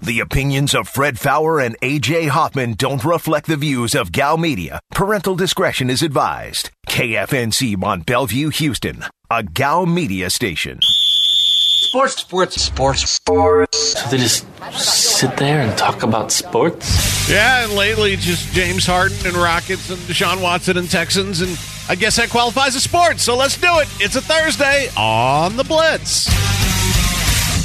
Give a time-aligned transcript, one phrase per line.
[0.00, 4.78] The opinions of Fred Faour and AJ Hoffman don't reflect the views of Gow Media.
[4.92, 6.70] Parental discretion is advised.
[6.88, 10.78] KFNC Mont Belvieu, Houston, a Gow Media station.
[10.82, 14.00] Sports, sports, sports, sports.
[14.00, 17.28] So they just sit there and talk about sports?
[17.28, 21.58] Yeah, and lately just James Harden and Rockets and Deshaun Watson and Texans, and
[21.88, 23.24] I guess that qualifies as sports.
[23.24, 23.88] So let's do it.
[23.98, 26.26] It's a Thursday on the Blitz.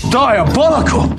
[0.09, 1.15] Diabolical.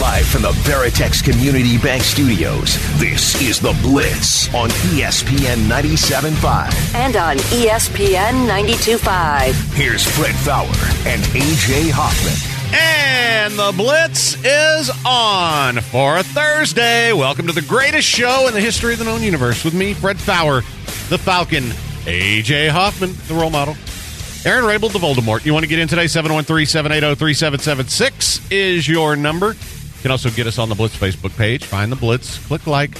[0.00, 6.94] Live from the Veritex Community Bank Studios, this is The Blitz on ESPN 97.5.
[6.94, 9.74] and on ESPN 92.5.
[9.74, 10.64] Here's Fred Faour
[11.06, 12.32] and AJ Hoffman.
[12.72, 17.12] And the Blitz is on for a Thursday.
[17.12, 20.18] Welcome to the greatest show in the history of the known universe with me, Fred
[20.18, 20.62] Faour,
[21.10, 21.64] the Falcon,
[22.06, 23.76] AJ Hoffman, the role model.
[24.46, 25.44] Aaron Rabel, the Voldemort.
[25.44, 26.06] You want to get in today?
[26.06, 29.54] 713 780 3776 is your number.
[30.00, 31.62] You can also get us on the Blitz Facebook page.
[31.62, 32.96] Find the Blitz, click like,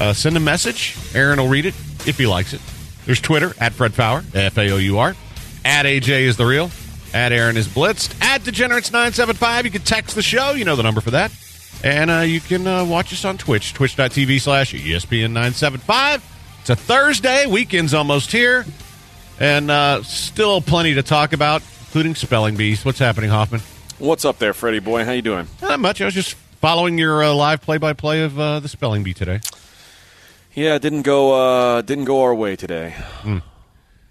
[0.00, 0.96] uh, send a message.
[1.14, 1.76] Aaron will read it
[2.08, 2.60] if he likes it.
[3.06, 5.14] There's Twitter at Fred Faour, F A O U R.
[5.64, 6.72] At AJ is the real.
[7.12, 8.20] At Aaron is blitzed.
[8.20, 9.62] At Degenerates975.
[9.62, 10.54] You can text the show.
[10.54, 11.30] You know the number for that.
[11.84, 16.20] And uh, you can uh, watch us on Twitch, twitch.tv slash E ESPN975.
[16.62, 17.46] It's a Thursday.
[17.46, 18.66] Weekend's almost here.
[19.38, 22.84] And uh, still plenty to talk about, including spelling bees.
[22.84, 23.60] What's happening, Hoffman?
[23.98, 25.04] What's up there, Freddie boy?
[25.04, 25.46] How you doing?
[25.62, 26.00] Not much.
[26.00, 29.40] I was just following your uh, live play-by-play of uh, the spelling bee today.
[30.54, 32.90] Yeah, it didn't go uh, didn't go our way today.
[33.22, 33.38] Hmm.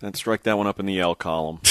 [0.02, 1.60] Let's strike that one up in the L column.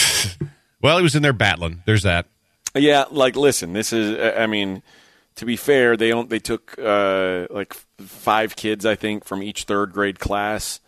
[0.82, 1.84] Well, he was in there battling.
[1.86, 2.26] There's that.
[2.74, 4.82] yeah, like listen, this is I mean,
[5.36, 9.62] to be fair, they don't they took uh, like five kids I think from each
[9.62, 10.80] third grade class.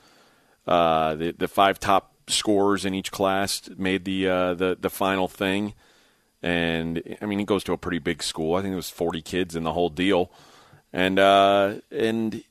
[0.67, 5.28] Uh, the the five top scorers in each class made the uh, the the final
[5.28, 5.75] thing.
[6.45, 8.55] And I mean, he goes to a pretty big school.
[8.55, 10.31] I think it was 40 kids in the whole deal.
[10.92, 12.45] And uh, and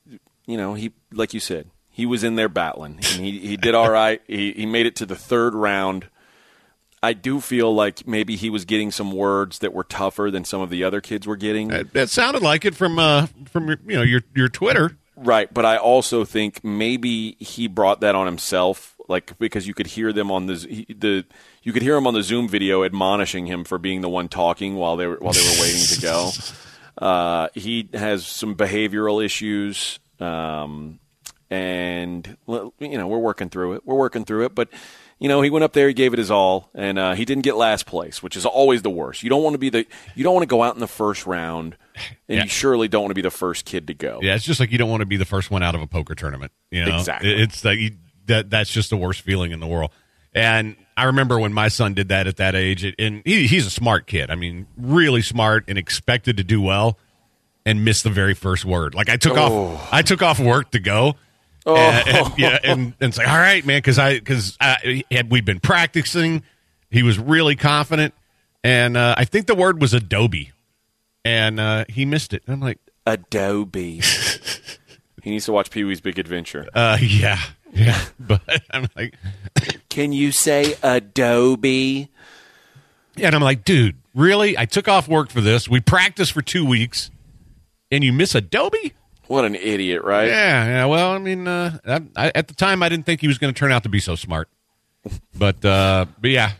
[0.46, 2.94] you know, he like you said, he was in there battling.
[2.94, 4.20] And he he did all right.
[4.26, 6.08] He he made it to the third round.
[7.04, 10.60] I do feel like maybe he was getting some words that were tougher than some
[10.60, 11.68] of the other kids were getting.
[11.68, 14.96] That, sounded like it from uh, from your, you know your your Twitter.
[15.16, 19.86] Right, but I also think maybe he brought that on himself, like because you could
[19.86, 21.24] hear them on the he- the
[21.64, 24.76] you could hear him on the Zoom video admonishing him for being the one talking
[24.76, 26.30] while they were while they were waiting to go.
[26.96, 31.00] Uh, he has some behavioral issues, um,
[31.50, 32.36] and
[32.78, 33.82] you know we're working through it.
[33.84, 34.68] We're working through it, but
[35.18, 37.42] you know he went up there, he gave it his all, and uh, he didn't
[37.42, 39.24] get last place, which is always the worst.
[39.24, 41.26] You don't want to be the you don't want to go out in the first
[41.26, 41.76] round,
[42.28, 42.42] and Yeah.
[42.44, 44.20] you surely don't want to be the first kid to go.
[44.22, 45.88] Yeah, it's just like you don't want to be the first one out of a
[45.88, 46.52] poker tournament.
[46.70, 47.34] You know, Exactly.
[47.42, 47.90] It's like you,
[48.26, 48.50] that.
[48.50, 49.90] That's just the worst feeling in the world.
[50.34, 53.70] And I remember when my son did that at that age, and he, he's a
[53.70, 54.30] smart kid.
[54.30, 56.98] I mean, really smart and expected to do well,
[57.66, 58.94] and missed the very first word.
[58.94, 59.74] Like I took Oh.
[59.74, 61.14] off, I took off work to go.
[61.66, 65.60] And, and, yeah, and, and like, all right, man, because I because had we'd been
[65.60, 66.42] practicing.
[66.90, 68.12] He was really confident,
[68.62, 70.52] and uh, I think the word was Adobe,
[71.24, 72.42] and uh, he missed it.
[72.46, 74.00] And I'm like, Adobe.
[75.22, 76.68] he needs to watch Pee Wee's Big Adventure.
[76.74, 77.40] Uh, yeah,
[77.72, 77.98] yeah.
[78.20, 79.14] But I'm like,
[79.94, 82.10] Can you say Adobe?
[83.16, 84.58] and I'm like, dude, really?
[84.58, 85.68] I took off work for this.
[85.68, 87.12] We practiced for two weeks,
[87.92, 88.92] and you miss Adobe?
[89.28, 90.26] What an idiot, right?
[90.26, 90.84] Yeah, yeah.
[90.86, 93.54] Well, I mean, uh, I, I, at the time, I didn't think he was going
[93.54, 94.48] to turn out to be so smart.
[95.38, 96.52] But, uh, but yeah,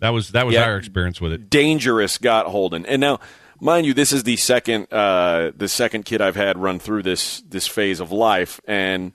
[0.00, 0.64] that was that was Yeah.
[0.64, 1.48] our experience with it.
[1.48, 2.84] Dangerous got Holden.
[2.84, 3.18] And now,
[3.60, 7.40] mind you, this is the second uh, the second kid I've had run through this
[7.48, 9.12] this phase of life, and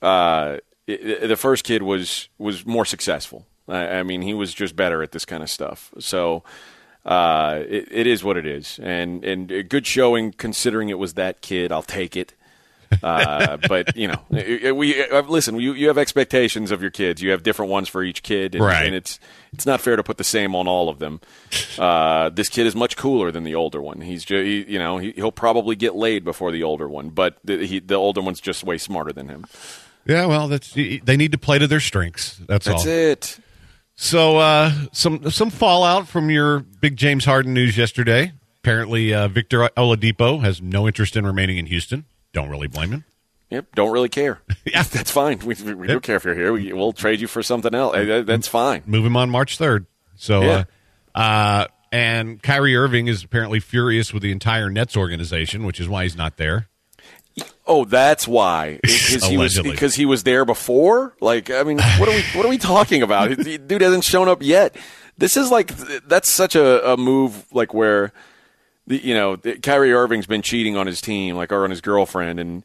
[0.00, 3.46] uh, the first kid was was more successful.
[3.68, 5.92] I, I mean, he was just better at this kind of stuff.
[5.98, 6.42] So.
[7.04, 11.14] Uh, it, it is what it is, and and a good showing considering it was
[11.14, 11.70] that kid.
[11.70, 12.34] I'll take it.
[13.00, 14.20] uh, but you know,
[14.74, 15.60] we uh, listen.
[15.60, 17.22] You you have expectations of your kids.
[17.22, 18.86] You have different ones for each kid, and, Right.
[18.86, 19.20] and it's
[19.52, 21.20] it's not fair to put the same on all of them.
[21.78, 24.00] Uh, this kid is much cooler than the older one.
[24.00, 27.38] He's just, he, you know, he, he'll probably get laid before the older one, but
[27.44, 29.44] the, he, the older one's just way smarter than him.
[30.06, 32.36] Yeah, well, that's they need to play to their strengths.
[32.46, 32.88] That's, That's all.
[32.92, 33.38] it.
[33.96, 38.32] So, uh, some some fallout from your big James Harden news yesterday.
[38.62, 42.04] Apparently, uh, Victor Oladipo has no interest in remaining in Houston.
[42.32, 43.04] Don't really blame him.
[43.50, 43.74] Yep.
[43.74, 44.40] Don't really care.
[44.66, 44.82] Yeah.
[44.82, 45.38] that's fine.
[45.38, 46.52] We, we, we don't care if you're here.
[46.52, 47.94] We, we'll trade you for something else.
[47.96, 48.82] Uh, That's fine.
[48.84, 49.86] Move him on March third.
[50.16, 50.64] So, Yeah.
[51.14, 55.88] uh, uh, and Kyrie Irving is apparently furious with the entire Nets organization, which is
[55.88, 56.68] why he's not there.
[57.66, 58.80] Oh, that's why.
[59.06, 61.14] Because he was because he was there before.
[61.20, 63.36] Like, I mean, what are we what are we talking about?
[63.36, 64.76] Dude hasn't shown up yet.
[65.16, 65.68] This is like
[66.06, 68.12] that's such a, a move like where
[68.86, 72.40] the, you know, Kyrie Irving's been cheating on his team, like or on his girlfriend,
[72.40, 72.64] and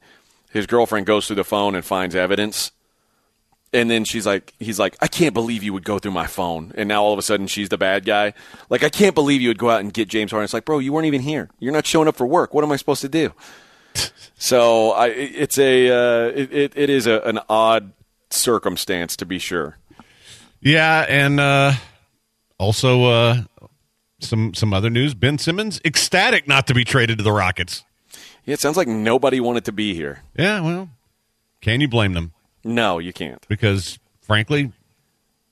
[0.52, 2.72] his girlfriend goes through the phone and finds evidence.
[3.74, 6.74] And then she's like, he's like, I can't believe you would go through my phone.
[6.76, 8.34] And now all of a sudden she's the bad guy.
[8.70, 10.44] Like, I can't believe you would go out and get James Harden.
[10.44, 11.50] It's like, bro, you weren't even here.
[11.60, 12.54] You're not showing up for work.
[12.54, 13.32] What am I supposed to do?
[14.42, 17.94] So I, it's a, uh, it, it, is a, an odd
[18.32, 19.78] circumstance to be sure.
[20.62, 21.74] Yeah, and uh,
[22.58, 23.42] also uh,
[24.20, 25.14] some some other news.
[25.14, 27.84] Ben Simmons ecstatic not to be traded to the Rockets.
[28.46, 30.24] Yeah, it sounds like nobody wanted to be here.
[30.36, 30.90] Yeah, well,
[31.62, 32.34] can you blame them?
[32.64, 33.48] No, you can't.
[33.48, 34.72] Because frankly,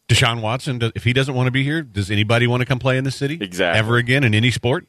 [0.07, 2.97] Deshaun Watson, if he doesn't want to be here, does anybody want to come play
[2.97, 3.77] in the city Exactly.
[3.77, 4.87] ever again in any sport?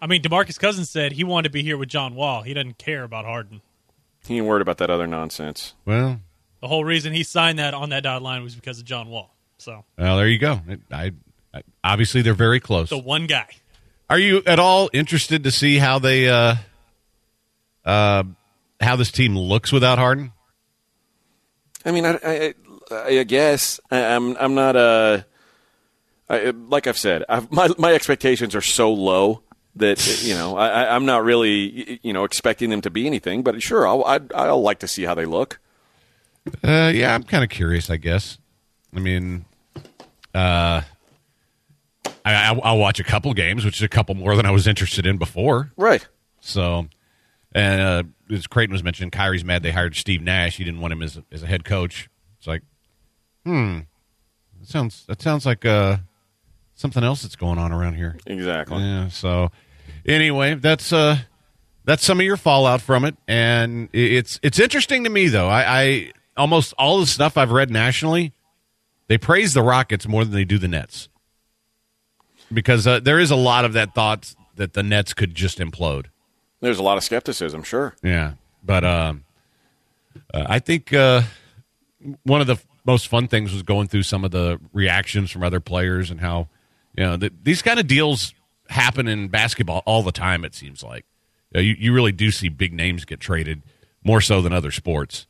[0.00, 2.42] I mean, DeMarcus Cousins said he wanted to be here with John Wall.
[2.42, 3.62] He doesn't care about Harden.
[4.26, 5.74] He ain't worried about that other nonsense.
[5.84, 6.20] Well,
[6.60, 9.34] The whole reason he signed that on that dotted line was because of John Wall.
[9.58, 10.60] So well, there you go.
[10.92, 11.12] I,
[11.54, 12.90] I obviously they're very close.
[12.90, 13.48] the one guy.
[14.10, 16.56] Are you at all interested to see how they uh,
[17.84, 18.24] uh,
[18.80, 20.32] how this team looks without Harden?
[21.84, 22.54] I mean, I, I,
[23.18, 25.24] I guess I, I'm I'm not a
[26.28, 27.24] I, like I've said.
[27.28, 29.42] I've, my my expectations are so low
[29.76, 33.42] that you know I, I- I'm not really you know expecting them to be anything.
[33.42, 35.58] But sure, I'll I'd, I'll like to see how they look.
[36.62, 37.90] Uh, yeah, I'm kind of curious.
[37.90, 38.38] I guess.
[38.94, 39.44] I mean,
[40.34, 40.80] uh,
[42.24, 44.66] I, I, I'll watch a couple games, which is a couple more than I was
[44.66, 45.72] interested in before.
[45.76, 46.06] Right.
[46.40, 46.86] So,
[47.52, 48.02] and uh,
[48.34, 50.56] as Creighton was mentioning, Kyrie's mad they hired Steve Nash.
[50.56, 52.08] He didn't want him as a, as a head coach.
[52.38, 52.62] It's like,
[53.44, 53.80] hmm,
[54.60, 55.98] that sounds that sounds like uh
[56.74, 58.16] something else that's going on around here.
[58.26, 58.78] Exactly.
[58.82, 59.08] Yeah.
[59.08, 59.50] So,
[60.06, 61.18] anyway, that's uh
[61.84, 65.48] that's some of your fallout from it, and it's it's interesting to me though.
[65.48, 68.32] I, I almost all the stuff I've read nationally,
[69.08, 71.08] they praise the Rockets more than they do the Nets,
[72.52, 76.06] because uh, there is a lot of that thought that the Nets could just implode.
[76.60, 77.62] There's a lot of skepticism.
[77.62, 77.94] Sure.
[78.02, 78.32] Yeah,
[78.64, 79.24] but um,
[80.34, 81.22] uh, I think uh,
[82.24, 85.42] one of the f- most fun things was going through some of the reactions from
[85.44, 86.48] other players and how
[86.96, 88.34] you know that these kind of deals
[88.70, 90.44] happen in basketball all the time.
[90.44, 91.04] It seems like
[91.52, 93.62] you, know, you, you really do see big names get traded
[94.04, 95.26] more so than other sports.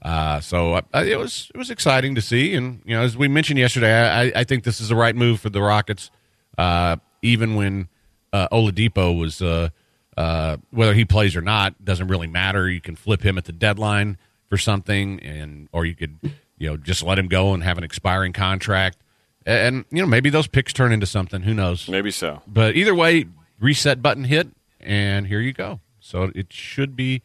[0.00, 3.26] Uh, so uh, it was it was exciting to see, and you know, as we
[3.26, 6.10] mentioned yesterday, I, I think this is the right move for the Rockets.
[6.56, 7.88] Uh, even when
[8.32, 9.70] uh, Oladipo was uh,
[10.16, 12.68] uh, whether he plays or not doesn't really matter.
[12.68, 14.18] You can flip him at the deadline
[14.48, 16.18] for something, and or you could
[16.58, 18.98] you know just let him go and have an expiring contract,
[19.48, 21.42] and, you know maybe those picks turn into something.
[21.42, 21.88] Who knows?
[21.88, 22.42] Maybe so.
[22.46, 23.26] But either way,
[23.60, 24.48] reset button hit,
[24.80, 25.80] and here you go.
[26.00, 27.22] So it should be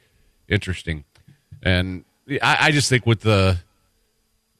[0.48, 1.06] interesting.
[1.62, 3.60] And I, I just think with the,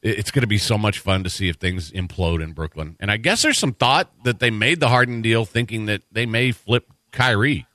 [0.02, 2.96] it's going to be so much fun to see if things implode in Brooklyn.
[3.00, 6.26] And I guess there's some thought that they made the Harden deal thinking that they
[6.26, 7.66] may flip Kyrie.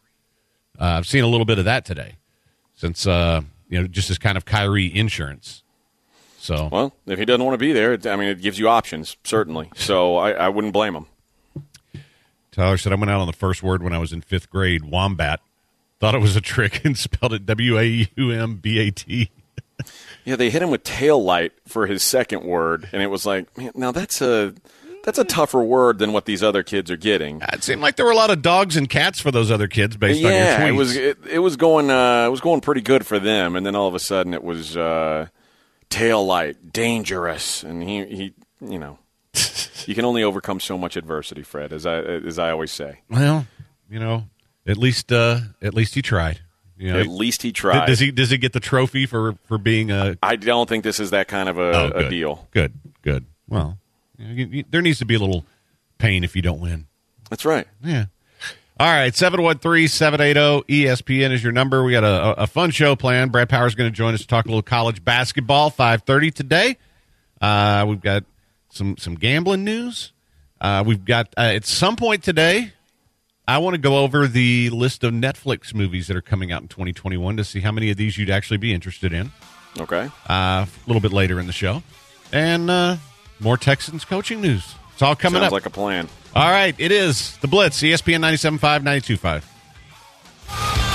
[0.79, 2.15] Uh, I've seen a little bit of that today,
[2.75, 5.63] since uh, you know just as kind of Kyrie insurance.
[6.39, 9.17] So Well, if he doesn't want to be there, I mean, it gives you options
[9.23, 9.69] certainly.
[9.75, 11.05] So I, I wouldn't blame him.
[12.51, 14.85] Tyler said I went out on the first word when I was in fifth grade.
[14.85, 15.39] Wombat.
[15.99, 19.29] Thought it was a trick and spelled it W A U M B A T.
[20.25, 23.57] Yeah, they hit him with tail light for his second word, and it was like,
[23.57, 24.53] man, now that's a
[25.03, 27.41] that's a tougher word than what these other kids are getting.
[27.53, 29.97] It seemed like there were a lot of dogs and cats for those other kids
[29.97, 30.67] based on your yeah, tweets.
[30.67, 33.65] it was it, it was going uh, it was going pretty good for them, and
[33.65, 35.27] then all of a sudden it was uh,
[35.89, 38.99] tail light, dangerous, and he he you know
[39.85, 43.01] you can only overcome so much adversity, Fred, as I as I always say.
[43.09, 43.47] well,
[43.89, 44.25] you know,
[44.67, 46.41] at least uh, at least he tried.
[46.77, 47.87] You know, At least he tried.
[47.87, 50.99] Does he does he get the trophy for for being a I don't think this
[51.01, 52.47] is that kind of a, oh, a deal.
[52.51, 53.25] Good, good.
[53.49, 53.77] Well,
[54.17, 55.45] you know, you- you- there needs to be a little
[55.97, 56.87] pain if you don't win.
[57.29, 57.67] That's right.
[57.83, 58.05] Yeah.
[58.79, 61.83] All right, 713-780 ESPN is your number.
[61.83, 63.29] We got a, a fun show planned.
[63.33, 66.77] Brad Power's going to join us to talk a little college basketball, 5.30 today.
[67.41, 68.23] Uh, we've got
[68.69, 70.13] some, some gambling news.
[70.61, 72.71] Uh, we've got, uh, at some point today,
[73.45, 76.69] I want to go over the list of Netflix movies that are coming out in
[76.69, 79.29] 2021 to see how many of these you'd actually be interested in
[79.77, 80.09] Okay.
[80.29, 81.83] uh, a little bit later in the show.
[82.31, 82.95] And uh,
[83.41, 84.75] more Texans coaching news.
[84.93, 85.51] It's all coming Sounds up.
[85.53, 86.07] like a plan.
[86.35, 90.88] All right, it is the Blitz, ESPN 97.5, 92.5.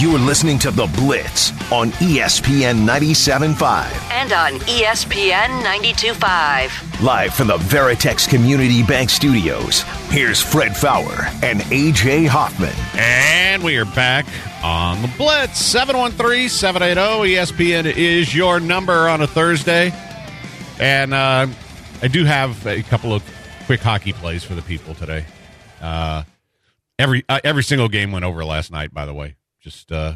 [0.00, 4.10] You are listening to The Blitz on ESPN 97.5.
[4.10, 7.02] And on ESPN 92.5.
[7.02, 9.82] Live from the Veritex Community Bank Studios.
[10.08, 12.72] Here's Fred Faour and AJ Hoffman.
[12.94, 14.24] And we are back
[14.64, 15.58] on the Blitz.
[15.58, 19.92] 713 780 ESPN is your number on a Thursday.
[20.78, 21.46] And uh,
[22.00, 23.22] I do have a couple of
[23.66, 25.26] quick hockey plays for the people today.
[25.78, 26.22] Uh,
[26.98, 29.36] every uh, every single game went over last night, by the way.
[29.60, 30.14] Just uh,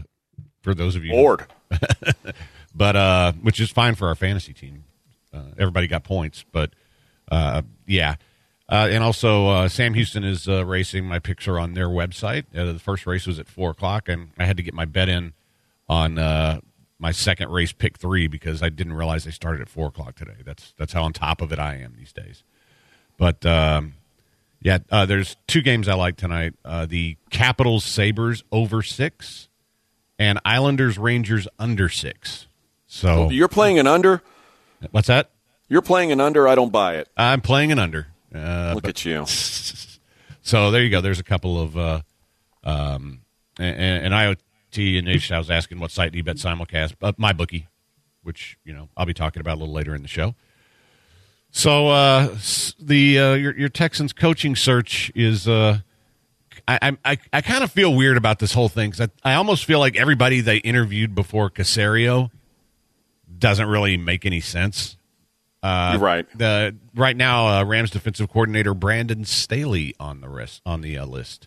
[0.62, 1.14] for those of you.
[1.14, 1.46] Lord.
[2.74, 4.84] but uh, which is fine for our fantasy team.
[5.32, 6.72] Uh, everybody got points, but
[7.30, 8.16] uh, yeah.
[8.68, 11.04] Uh, and also, uh, Sam Houston is uh, racing.
[11.04, 12.44] My picks are on their website.
[12.56, 15.08] Uh, the first race was at four o'clock, and I had to get my bet
[15.08, 15.34] in
[15.86, 16.60] on uh,
[16.98, 20.36] my second race, pick three, because I didn't realize they started at four o'clock today.
[20.44, 22.42] That's that's how on top of it I am these days.
[23.18, 23.94] But um,
[24.64, 29.49] yeah, uh, there's two games I like tonight: uh, the Capitals Sabres over six,
[30.18, 32.49] and Islanders Rangers under six.
[32.87, 34.23] So You're playing an under?
[34.90, 35.30] what's that?
[35.68, 36.49] You're playing an under?
[36.49, 37.09] I don't buy it.
[37.16, 38.09] I'm playing an under.
[38.35, 39.25] Uh, Look at you.
[40.47, 41.00] So there you go.
[41.00, 42.02] There's a couple of, uh,
[42.64, 43.23] um,
[43.59, 45.09] and, and IoT and.
[45.33, 46.97] I was asking what site do you bet simulcast?
[47.00, 47.66] Uh, my bookie,
[48.23, 50.35] which you know I'll be talking about a little later in the show.
[51.56, 52.37] So uh,
[52.80, 55.46] the uh, your your Texans coaching search is.
[55.46, 55.78] Uh,
[56.66, 59.64] I I I kind of feel weird about this whole thing because I, I almost
[59.64, 62.30] feel like everybody they interviewed before Caserio
[63.38, 64.96] doesn't really make any sense.
[65.62, 66.26] Uh, right.
[66.37, 70.61] The right now, uh, Rams defensive coordinator Brandon Staley on the list.
[70.66, 71.46] On the uh, list.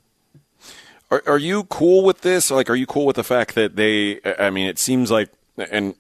[1.12, 2.50] Are, are you cool with this?
[2.50, 4.22] Like, are you cool with the fact that they?
[4.40, 5.96] I mean, it seems like, and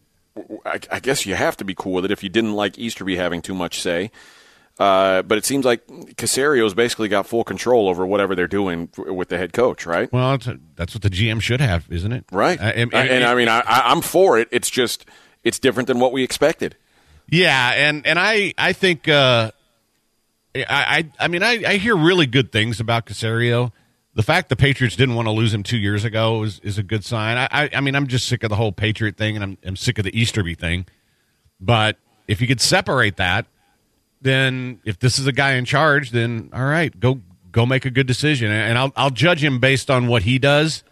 [0.65, 3.15] I, I guess you have to be cool with it if you didn't like Easterby
[3.15, 4.11] having too much say.
[4.79, 9.29] Uh, but it seems like Caserio's basically got full control over whatever they're doing with
[9.29, 10.11] the head coach, right?
[10.13, 12.25] Well, it's a, that's what the GM should have, isn't it?
[12.31, 12.59] Right.
[12.59, 14.47] Uh, and, and, and- I mean, I, I- I'm for it.
[14.51, 15.05] It's just
[15.43, 16.75] it's different than what we expected.
[17.29, 19.51] Yeah, and and I I think uh,
[20.55, 23.71] I I I mean I, I hear really good things about Caserio.
[24.17, 26.83] The fact the Patriots didn't want to lose him two years ago is, is a
[26.83, 27.37] good sign.
[27.37, 29.75] I, I I mean I'm just sick of the whole Patriot thing, and I'm I'm
[29.75, 30.87] sick of the Easterby thing.
[31.61, 31.97] But
[32.27, 33.45] if you could separate that,
[34.19, 37.21] then if this is a guy in charge, then all right, go
[37.51, 40.83] go make a good decision, and I'll I'll judge him based on what he does,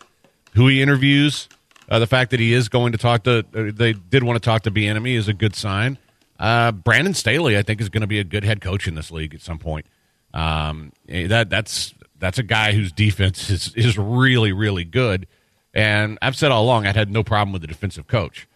[0.53, 1.49] who he interviews.
[1.89, 4.39] Uh, the fact that he is going to talk to, uh, they did want to
[4.39, 5.97] talk to Bieniemy is a good sign.
[6.39, 9.09] Uh, Brandon Staley, I think, is going to be a good head coach in this
[9.09, 9.87] league at some point.
[10.31, 15.27] Um, eh, that that's that's a guy whose defense is is really really good,
[15.73, 18.47] and I've said all along I had no problem with the defensive coach.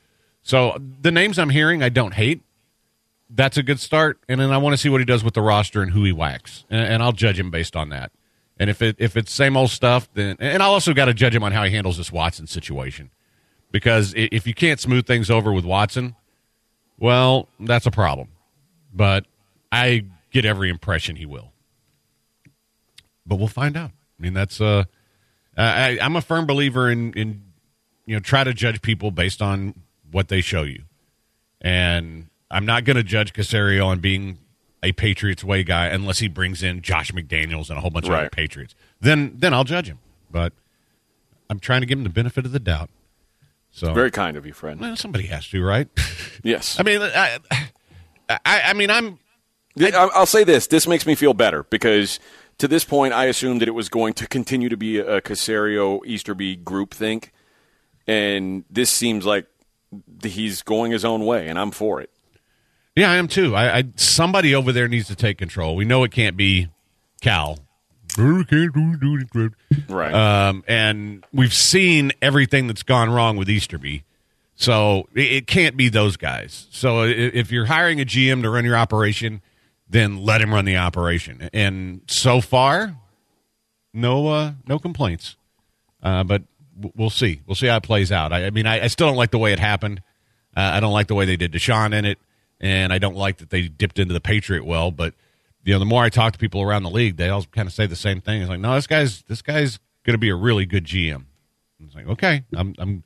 [0.42, 2.42] So the names I'm hearing, I don't hate.
[3.30, 5.42] That's a good start, and then I want to see what he does with the
[5.42, 8.12] roster and who he whacks, and, and I'll judge him based on that.
[8.58, 11.36] And if it if it's same old stuff, then and I'll also got to judge
[11.36, 13.12] him on how he handles this Watson situation,
[13.72, 16.16] because if you can't smooth things over with Watson,
[16.98, 18.30] well, that's a problem.
[18.94, 19.26] But
[19.72, 21.54] I get every impression he will.
[23.30, 23.92] But we'll find out.
[24.20, 24.84] I mean, that's uh,
[25.56, 27.44] I, I'm a firm believer in in
[28.06, 29.76] you know try to judge people based on
[30.12, 30.84] what they show you,
[31.62, 34.40] and I'm not going to judge Caserio on being
[34.82, 38.14] a Patriots way guy unless he brings in Josh McDaniels and a whole bunch of
[38.14, 38.74] other Patriots.
[39.00, 40.00] Then then I'll judge him.
[40.32, 40.54] But
[41.50, 42.90] I'm trying to give him the benefit of the doubt.
[43.72, 44.80] So Very kind of you, friend.
[44.80, 45.88] well, somebody has to, right?
[46.42, 46.80] Yes.
[46.80, 47.38] I mean, I,
[48.30, 49.20] I, I mean, I'm
[49.78, 50.68] I- I'll say this.
[50.68, 52.18] This makes me feel better because
[52.60, 56.06] to this point, I assumed that it was going to continue to be a Caserio
[56.06, 57.30] Easterby groupthink,
[58.06, 59.48] and this seems like
[60.24, 62.12] he's going his own way, and I'm for it.
[62.96, 63.56] Yeah, I am too.
[63.56, 65.76] I, I somebody over there needs to take control.
[65.76, 66.68] We know it can't be
[67.22, 67.60] Cal.
[69.88, 70.14] Right.
[70.14, 74.04] Um, and we've seen everything that's gone wrong with Easterby.
[74.56, 76.68] So it, it can't be those guys.
[76.72, 79.42] So if you're hiring a GM to run your operation,
[79.90, 81.50] then let him run the operation.
[81.52, 82.96] And so far,
[83.94, 85.36] no, uh, no complaints.
[86.02, 86.44] Uh, but
[86.96, 87.42] we'll see.
[87.46, 88.32] We'll see how it plays out.
[88.32, 90.02] I, I mean, I, I still don't like the way it happened.
[90.56, 92.20] Uh, I don't like the way they did Deshaun in it,
[92.60, 94.92] and I don't like that they dipped into the Patriot well.
[94.92, 95.14] But
[95.64, 97.74] you know, the more I talk to people around the league, they all kind of
[97.74, 98.42] say the same thing.
[98.42, 101.26] It's like, no, this guy's this guy's going to be a really good GM.
[101.84, 103.04] It's like, okay, I'm I'm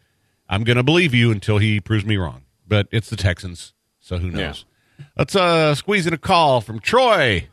[0.48, 2.44] I'm going to believe you until he proves me wrong.
[2.68, 4.66] But it's the Texans, so who knows?
[5.18, 7.48] Let's uh squeeze in a call from Troy.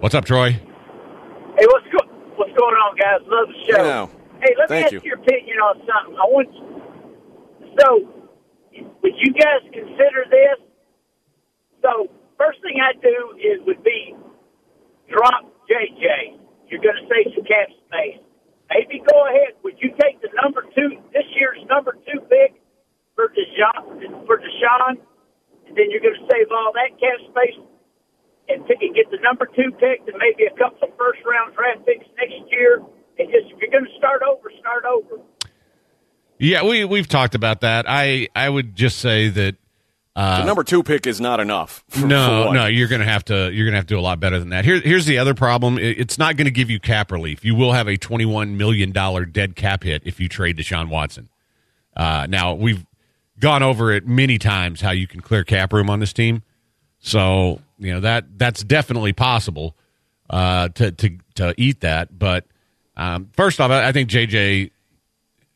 [0.00, 0.52] What's up, Troy?
[0.52, 3.20] Hey, what's go- what's going on, guys?
[3.26, 3.84] Love the show.
[3.84, 4.06] Yeah.
[4.40, 5.10] Hey, let Thank me ask you.
[5.10, 6.16] your opinion on something.
[6.16, 6.48] I want
[7.78, 8.08] so
[9.02, 10.58] would you guys consider this?
[11.82, 14.14] So first thing I do is would be
[15.08, 16.38] drop JJ.
[16.68, 18.20] You're going to save some cap space.
[18.70, 19.58] Maybe go ahead.
[19.64, 22.62] Would you take the number two this year's number two pick
[23.16, 24.96] for Deshaun for Deshaun,
[25.70, 27.62] and then you're going to save all that cap space
[28.50, 31.54] and, pick, and get the number two pick and maybe a couple of first round
[31.54, 32.82] draft picks next year.
[33.18, 35.22] And just if you're going to start over, start over.
[36.38, 37.84] Yeah, we we've talked about that.
[37.86, 39.56] I I would just say that
[40.16, 41.84] uh, the number two pick is not enough.
[41.88, 44.20] For, no, for no, you're gonna have to you're gonna have to do a lot
[44.20, 44.64] better than that.
[44.64, 47.44] Here, here's the other problem: it's not going to give you cap relief.
[47.44, 51.28] You will have a 21 million dollar dead cap hit if you trade Deshaun Watson.
[51.94, 52.86] Uh, now we've
[53.40, 56.42] gone over it many times how you can clear cap room on this team,
[56.98, 59.76] so you know that that's definitely possible
[60.28, 62.18] uh, to to to eat that.
[62.18, 62.46] But
[62.96, 64.70] um, first off, I think JJ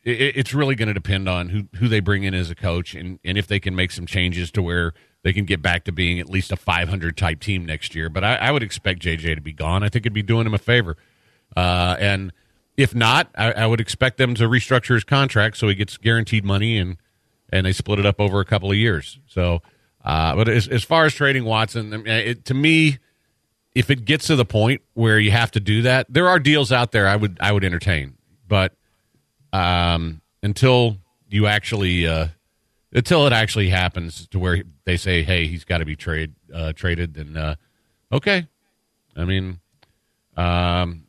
[0.04, 2.94] it, it's really going to depend on who, who they bring in as a coach
[2.94, 5.92] and, and if they can make some changes to where they can get back to
[5.92, 8.08] being at least a 500 type team next year.
[8.10, 9.82] But I, I would expect JJ to be gone.
[9.82, 10.96] I think it'd be doing him a favor.
[11.56, 12.32] Uh, and
[12.76, 16.44] if not, I, I would expect them to restructure his contract so he gets guaranteed
[16.44, 16.98] money and
[17.50, 19.18] and they split it up over a couple of years.
[19.26, 19.62] So,
[20.04, 22.98] uh, but as, as far as trading Watson, it, to me,
[23.74, 26.72] if it gets to the point where you have to do that, there are deals
[26.72, 28.74] out there I would I would entertain, but
[29.52, 30.98] um, until
[31.28, 32.28] you actually uh,
[32.92, 36.72] until it actually happens to where they say, "Hey, he's got to be trade uh,
[36.72, 37.56] traded," then uh,
[38.12, 38.46] okay.
[39.16, 39.60] I mean,
[40.36, 41.04] um,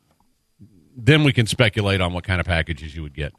[0.95, 3.33] then we can speculate on what kind of packages you would get.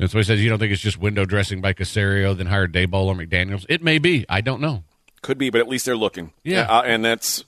[0.00, 2.66] That's why he says you don't think it's just window dressing by Caserio, then hire
[2.66, 3.66] Daboll or McDaniels.
[3.68, 4.24] It may be.
[4.28, 4.84] I don't know.
[5.22, 6.32] Could be, but at least they're looking.
[6.42, 6.62] Yeah.
[6.62, 7.44] Uh, and that's,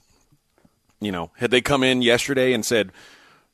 [1.01, 2.91] you know, had they come in yesterday and said,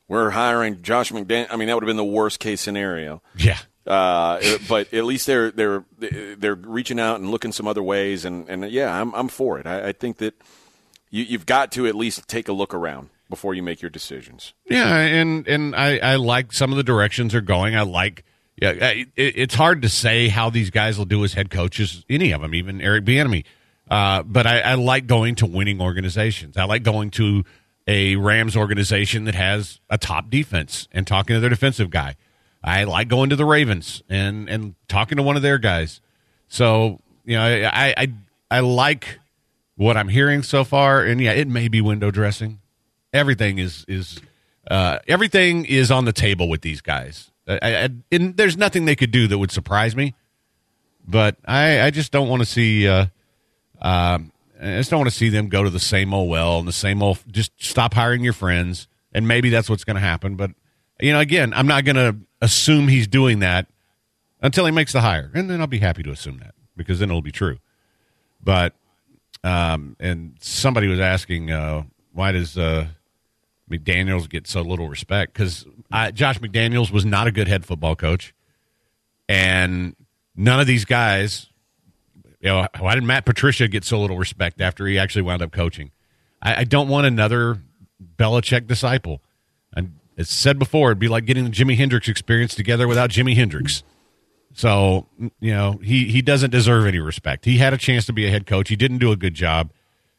[0.06, 3.22] we're hiring Josh McDaniel, I mean, that would have been the worst case scenario.
[3.36, 3.58] Yeah.
[3.86, 8.48] Uh, but at least they're they're they're reaching out and looking some other ways, and,
[8.48, 9.66] and yeah, I'm I'm for it.
[9.66, 10.34] I, I think that
[11.08, 14.52] you, you've got to at least take a look around before you make your decisions.
[14.66, 17.74] Yeah, and and I, I like some of the directions they're going.
[17.74, 18.24] I like.
[18.56, 22.04] Yeah, it, it's hard to say how these guys will do as head coaches.
[22.10, 23.44] Any of them, even Eric Bieniemy.
[23.90, 26.56] Uh, but I, I like going to winning organizations.
[26.56, 27.44] I like going to
[27.86, 32.16] a Rams organization that has a top defense and talking to their defensive guy.
[32.62, 36.00] I like going to the Ravens and and talking to one of their guys.
[36.48, 38.12] So you know, I I
[38.50, 39.18] I like
[39.76, 42.60] what I'm hearing so far, and yeah, it may be window dressing.
[43.12, 44.20] Everything is is
[44.70, 47.29] uh, everything is on the table with these guys.
[47.48, 50.14] I, I, there's nothing they could do that would surprise me.
[51.06, 52.86] But I, I just don't want to see.
[52.86, 53.06] Uh,
[53.80, 56.68] um, I just don't want to see them go to the same old well and
[56.68, 57.18] the same old.
[57.28, 60.36] Just stop hiring your friends, and maybe that's what's going to happen.
[60.36, 60.52] But
[61.00, 63.66] you know, again, I'm not going to assume he's doing that
[64.42, 67.08] until he makes the hire, and then I'll be happy to assume that because then
[67.08, 67.58] it'll be true.
[68.42, 68.74] But
[69.42, 72.88] um, and somebody was asking, uh, why does uh,
[73.70, 75.32] McDaniels get so little respect?
[75.32, 75.64] Because
[76.12, 78.34] Josh McDaniels was not a good head football coach,
[79.28, 79.96] and
[80.36, 81.46] none of these guys.
[82.40, 85.52] You know, why did Matt Patricia get so little respect after he actually wound up
[85.52, 85.90] coaching?
[86.40, 87.58] I, I don't want another
[88.16, 89.20] Belichick disciple.
[89.74, 93.34] And it's said before, it'd be like getting the Jimi Hendrix experience together without Jimi
[93.34, 93.82] Hendrix.
[94.54, 95.06] So,
[95.38, 97.44] you know, he, he doesn't deserve any respect.
[97.44, 98.68] He had a chance to be a head coach.
[98.68, 99.70] He didn't do a good job.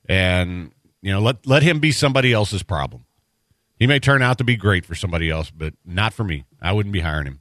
[0.08, 3.06] And, you know, let, let him be somebody else's problem.
[3.82, 6.46] He may turn out to be great for somebody else, but not for me.
[6.62, 7.39] I wouldn't be hiring him.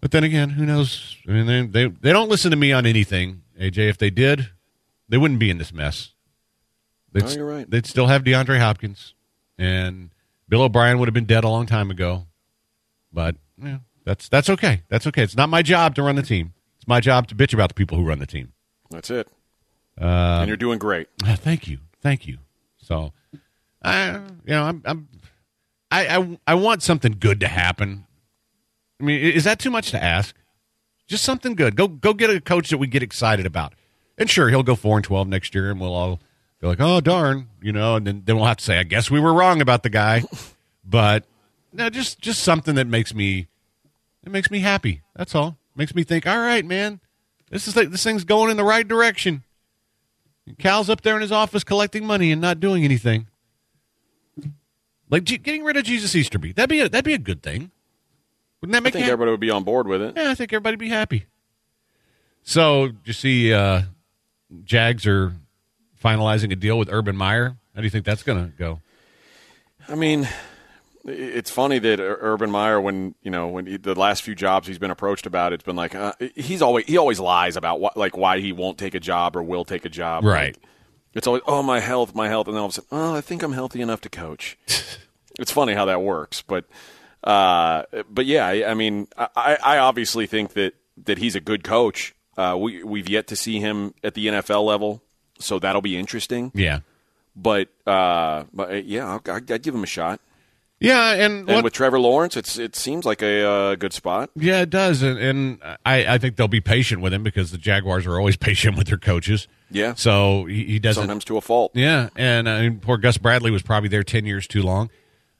[0.00, 1.18] But then again, who knows?
[1.28, 3.90] I mean, they, they, they don't listen to me on anything, AJ.
[3.90, 4.48] If they did,
[5.06, 6.14] they wouldn't be in this mess.
[7.12, 7.70] They'd, you're right.
[7.70, 9.12] They'd still have DeAndre Hopkins,
[9.58, 10.14] and
[10.48, 12.26] Bill O'Brien would have been dead a long time ago.
[13.12, 14.80] But yeah, that's that's okay.
[14.88, 15.22] That's okay.
[15.22, 16.54] It's not my job to run the team.
[16.78, 18.54] It's my job to bitch about the people who run the team.
[18.90, 19.28] That's it.
[20.00, 21.08] Uh, and you're doing great.
[21.22, 22.38] Thank you, thank you.
[22.78, 23.12] So,
[23.86, 25.08] I you know I'm, I'm
[25.90, 28.04] I, I I want something good to happen.
[29.00, 30.34] I mean, is that too much to ask?
[31.06, 31.76] Just something good.
[31.76, 33.74] Go go get a coach that we get excited about.
[34.18, 36.20] And sure, he'll go four and twelve next year, and we'll all
[36.60, 39.10] go like, "Oh darn," you know, and then, then we'll have to say, "I guess
[39.10, 40.24] we were wrong about the guy."
[40.84, 41.24] but
[41.72, 43.46] no, just just something that makes me
[44.24, 45.02] it makes me happy.
[45.14, 45.56] That's all.
[45.76, 47.00] Makes me think, "All right, man,
[47.50, 49.44] this is like this thing's going in the right direction."
[50.58, 53.26] Cal's up there in his office collecting money and not doing anything.
[55.08, 56.52] Like getting rid of Jesus Easterby.
[56.52, 57.70] That'd be a, that'd be a good thing.
[58.60, 58.94] Wouldn't that make?
[58.94, 60.14] I think everybody would be on board with it.
[60.16, 61.26] Yeah, I think everybody'd be happy.
[62.42, 63.82] So, do you see, uh,
[64.64, 65.32] Jags are
[66.02, 67.56] finalizing a deal with Urban Meyer.
[67.74, 68.80] How do you think that's going to go?
[69.88, 70.28] I mean,
[71.04, 74.78] it's funny that Urban Meyer, when you know, when he, the last few jobs he's
[74.78, 78.16] been approached about, it's been like uh, he's always he always lies about what, like
[78.16, 80.24] why he won't take a job or will take a job.
[80.24, 80.56] Right.
[80.56, 80.62] Like,
[81.16, 83.20] it's always oh my health, my health, and then all of a sudden, oh, I
[83.20, 84.58] think I'm healthy enough to coach.
[85.38, 86.66] it's funny how that works, but
[87.24, 90.74] uh, but yeah, I, I mean, I, I obviously think that
[91.04, 92.14] that he's a good coach.
[92.36, 95.02] Uh, we we've yet to see him at the NFL level,
[95.38, 96.52] so that'll be interesting.
[96.54, 96.80] Yeah.
[97.34, 100.20] But uh, but uh, yeah, I'd give him a shot.
[100.78, 104.30] Yeah, and, And what, with Trevor Lawrence, it's it seems like a uh, good spot.
[104.36, 107.58] yeah, it does, and, and I, I think they'll be patient with him because the
[107.58, 109.48] Jaguars are always patient with their coaches.
[109.70, 109.94] Yeah.
[109.94, 111.00] So he, he doesn't.
[111.00, 111.72] Sometimes to a fault.
[111.74, 114.90] Yeah, and uh, poor Gus Bradley was probably there ten years too long.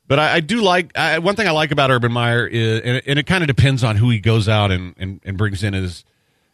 [0.08, 2.96] But I, I do like I, one thing I like about Urban Meyer is, and
[2.96, 5.62] it, and it kind of depends on who he goes out and, and, and brings
[5.62, 6.04] in as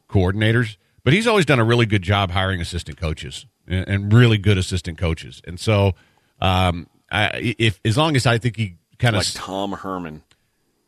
[0.09, 0.77] coordinators.
[1.05, 4.57] But he's always done a really good job hiring assistant coaches and, and really good
[4.57, 5.43] assistant coaches.
[5.47, 5.95] And so,
[6.41, 10.23] um, I, if as long as I think he kind of Like Tom Herman.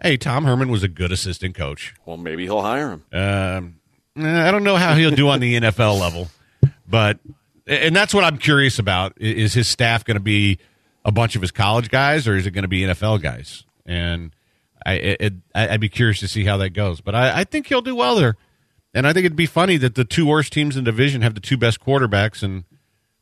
[0.00, 1.94] hey, Tom Herman was a good assistant coach.
[2.06, 3.04] Well, maybe he'll hire him.
[3.12, 3.76] Um,
[4.16, 6.30] eh, I don't know how he'll do on the NFL level,
[6.88, 7.18] but
[7.66, 9.14] and that's what I'm curious about.
[9.20, 10.58] Is his staff going to be
[11.04, 13.64] a bunch of his college guys, or is it going to be NFL guys?
[13.86, 14.34] And
[14.86, 17.00] I, it, I- I'd be curious to see how that goes.
[17.02, 18.36] But I, I think he'll do well there,
[18.94, 21.34] and I think it'd be funny that the two worst teams in the division have
[21.34, 22.64] the two best quarterbacks, and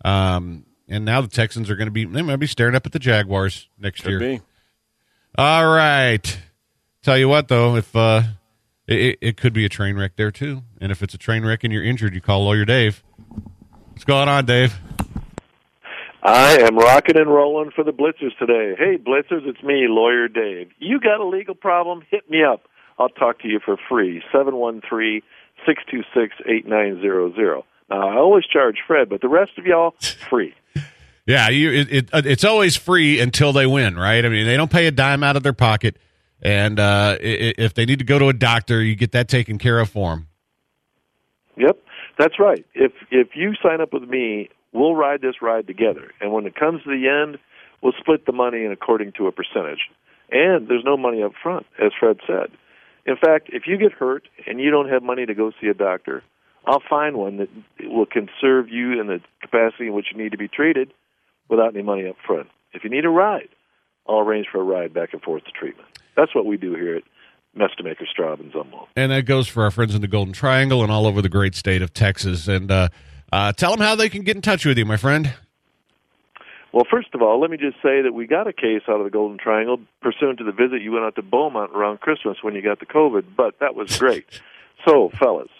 [0.04, 2.92] um, and now the Texans are going to be they might be staring up at
[2.92, 4.18] the Jaguars next Could year.
[4.18, 4.40] be.
[5.36, 6.38] All right.
[7.02, 8.22] Tell you what, though, if uh,
[8.86, 11.64] it, it could be a train wreck there too, and if it's a train wreck
[11.64, 13.02] and you're injured, you call lawyer Dave.
[13.90, 14.74] What's going on, Dave?
[16.22, 18.76] I am rocking and rolling for the Blitzers today.
[18.78, 20.70] Hey, Blitzers, it's me, Lawyer Dave.
[20.78, 22.02] You got a legal problem?
[22.10, 22.62] Hit me up.
[22.98, 24.22] I'll talk to you for free.
[24.30, 25.22] Seven one three
[25.66, 27.64] six two six eight nine zero zero.
[27.92, 29.94] Now, I always charge Fred, but the rest of y'all,
[30.30, 30.54] free.
[31.26, 34.24] Yeah, you, it, it, it's always free until they win, right?
[34.24, 35.96] I mean, they don't pay a dime out of their pocket,
[36.40, 39.78] and uh, if they need to go to a doctor, you get that taken care
[39.78, 40.28] of for them.
[41.56, 41.78] Yep,
[42.18, 42.64] that's right.
[42.74, 46.10] If if you sign up with me, we'll ride this ride together.
[46.20, 47.38] And when it comes to the end,
[47.82, 49.90] we'll split the money in according to a percentage.
[50.30, 52.50] And there's no money up front, as Fred said.
[53.04, 55.74] In fact, if you get hurt and you don't have money to go see a
[55.74, 56.22] doctor,
[56.66, 57.48] I'll find one that
[57.80, 60.92] will can serve you in the capacity in which you need to be treated
[61.48, 62.48] without any money up front.
[62.72, 63.48] If you need a ride,
[64.08, 65.88] I'll arrange for a ride back and forth to treatment.
[66.16, 67.02] That's what we do here at
[67.56, 68.88] Mestemaker, Straub, and Zumwalt.
[68.96, 71.54] And that goes for our friends in the Golden Triangle and all over the great
[71.54, 72.48] state of Texas.
[72.48, 72.88] And uh,
[73.32, 75.34] uh, tell them how they can get in touch with you, my friend.
[76.72, 79.04] Well, first of all, let me just say that we got a case out of
[79.04, 82.54] the Golden Triangle pursuant to the visit you went out to Beaumont around Christmas when
[82.54, 84.24] you got the COVID, but that was great.
[84.86, 85.50] so, fellas,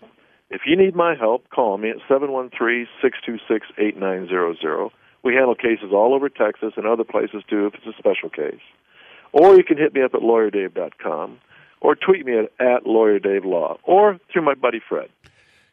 [0.53, 3.97] if you need my help, call me at seven one three six two six eight
[3.97, 4.93] nine zero zero.
[5.25, 8.61] We handle cases all over Texas and other places too if it's a special case.
[9.33, 11.39] Or you can hit me up at lawyerdave.com
[11.81, 15.09] or tweet me at, at lawyerdavelaww or through my buddy Fred.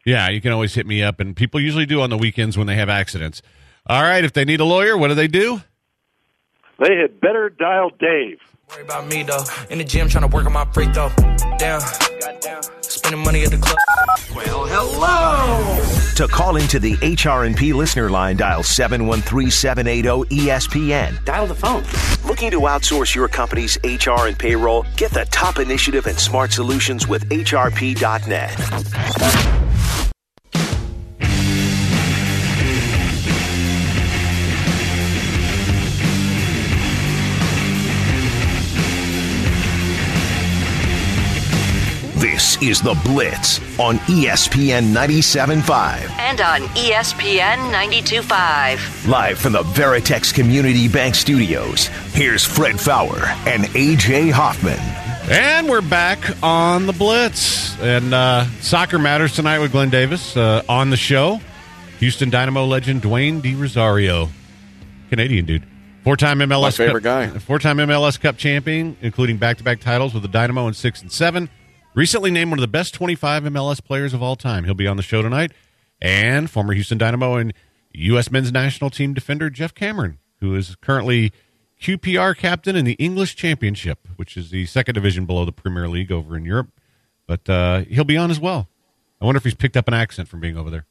[0.06, 2.66] Yeah, you can always hit me up, and people usually do on the weekends when
[2.66, 3.42] they have accidents.
[3.86, 5.60] All right, if they need a lawyer, what do they do?
[6.78, 8.38] They had better dial Dave.
[8.70, 9.44] Worry about me though.
[9.68, 11.10] In the gym trying to work on my free throw.
[11.58, 11.80] Damn.
[12.80, 13.76] Spending money at the club.
[14.34, 15.76] Well, hello.
[16.16, 21.24] To call into the HRNP listener line, dial 713-780-ESPN.
[21.24, 21.82] Dial the phone.
[22.28, 24.84] Looking to outsource your company's HR and payroll?
[24.96, 29.59] Get the top initiative and smart solutions with HRP.net.
[42.40, 46.08] This is The Blitz on ESPN 97.5.
[46.18, 49.06] And on ESPN 92.5.
[49.06, 54.78] Live from the Veritex Community Bank Studios, here's Fred Faour and AJ Hoffman.
[55.30, 57.78] And we're back on the Blitz.
[57.78, 61.42] And uh, Soccer Matters tonight with Glenn Davis uh, on the show.
[61.98, 64.30] Houston Dynamo legend Dwayne De Rosario,
[65.10, 65.66] Canadian dude.
[66.04, 67.38] Four time MLS My favorite Cup, guy.
[67.38, 71.02] Four time MLS Cup champion, including back to back titles with the Dynamo in six
[71.02, 71.50] and seven.
[71.94, 74.64] Recently named one of the best 25 MLS players of all time.
[74.64, 75.52] He'll be on the show tonight.
[76.00, 77.52] And former Houston Dynamo and
[77.92, 78.30] U.S.
[78.30, 81.32] men's national team defender Geoff Cameron, who is currently
[81.80, 86.10] QPR captain in the English Championship, which is the second division below the Premier League
[86.12, 86.68] over in Europe.
[87.26, 88.68] But uh, he'll be on as well.
[89.20, 90.86] I wonder if he's picked up an accent from being over there.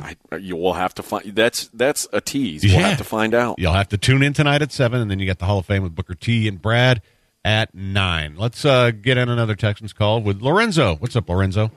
[0.00, 1.34] I, you will have to find.
[1.36, 2.62] That's that's a tease.
[2.64, 2.88] We'll Yeah.
[2.88, 3.58] have to find out.
[3.58, 5.66] You'll have to tune in tonight at seven, and then you got the Hall of
[5.66, 7.00] Fame with Booker T and Brad
[7.44, 8.36] at nine.
[8.36, 10.96] Let's uh, get in another Texans call with Lorenzo.
[10.96, 11.70] What's up, Lorenzo?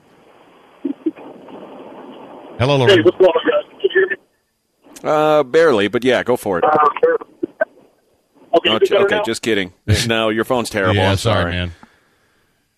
[2.58, 3.02] Hello, Hey, Lorenzo.
[3.04, 3.70] what's going on, guys?
[3.70, 4.16] Can you hear me?
[5.04, 6.64] Uh, barely, but yeah, go for it.
[6.64, 6.68] Uh,
[8.56, 9.22] okay, is okay, now?
[9.22, 9.72] just kidding.
[10.06, 10.94] No, your phone's terrible.
[10.96, 11.72] yeah, I'm sorry, sorry, man.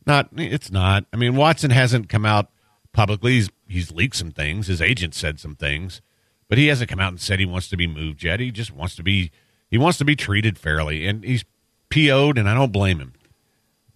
[0.08, 1.04] Not, it's not.
[1.12, 2.50] I mean, Watson hasn't come out
[2.92, 3.32] publicly.
[3.34, 4.66] He's he's leaked some things.
[4.66, 6.00] His agent said some things,
[6.48, 8.40] but he hasn't come out and said he wants to be moved yet.
[8.40, 9.30] He just wants to be
[9.70, 11.44] he wants to be treated fairly, and he's
[11.90, 13.12] PO'd, and I don't blame him.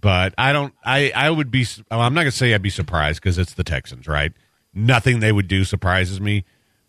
[0.02, 0.74] But I don't.
[0.84, 1.66] I I would be.
[1.90, 4.32] Oh, I'm not gonna say I'd be surprised because it's the Texans, right?
[4.74, 6.44] Nothing they would do surprises me,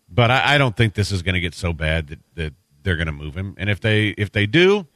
[0.08, 2.96] but I, I don't think this is going to get so bad that, that they're
[2.96, 3.54] going to move him.
[3.58, 4.86] And if they if they do,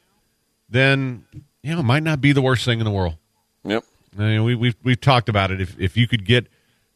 [0.68, 1.24] then
[1.62, 3.16] you know it might not be the worst thing in the world.
[3.64, 3.84] Yep.
[4.18, 5.60] I mean, we, we've we've talked about it.
[5.60, 6.48] If if you could get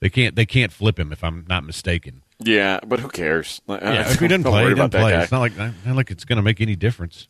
[0.00, 2.22] They can't they can't flip him if I'm not mistaken.
[2.40, 3.62] Yeah, but who cares?
[3.68, 5.14] Yeah, if he doesn't play, he doesn't play.
[5.14, 7.28] It's not like not like it's going to make any difference.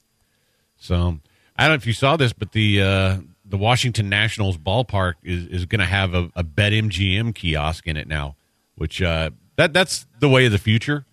[0.79, 1.19] So
[1.57, 5.47] I don't know if you saw this, but the uh, the Washington Nationals ballpark is
[5.47, 8.35] is going to have a, a Bet MGM kiosk in it now,
[8.77, 11.05] which uh, that that's the way of the future.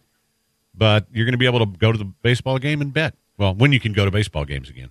[0.73, 3.13] But you're going to be able to go to the baseball game and bet.
[3.37, 4.89] Well, when you can go to baseball games again.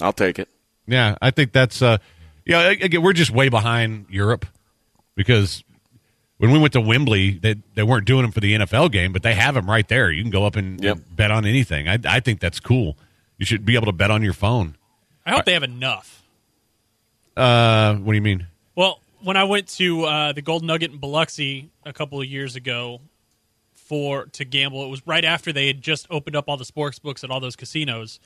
[0.00, 0.48] I'll take it.
[0.90, 1.98] Yeah, I think that's uh,
[2.44, 2.68] yeah.
[2.70, 4.44] Again, we're just way behind Europe
[5.14, 5.62] because
[6.38, 9.22] when we went to Wembley, they they weren't doing them for the NFL game, but
[9.22, 10.10] they have them right there.
[10.10, 10.96] You can go up and, Yep.
[10.96, 11.88] and bet on anything.
[11.88, 12.96] I I think that's cool.
[13.38, 14.76] You should be able to bet on your phone.
[15.24, 16.22] I hope they have enough.
[17.36, 18.46] Uh, what do you mean?
[18.74, 22.56] Well, when I went to uh, the Golden Nugget in Biloxi a couple of years
[22.56, 23.00] ago
[23.74, 26.98] for to gamble, it was right after they had just opened up all the sports
[26.98, 28.18] books at all those casinos,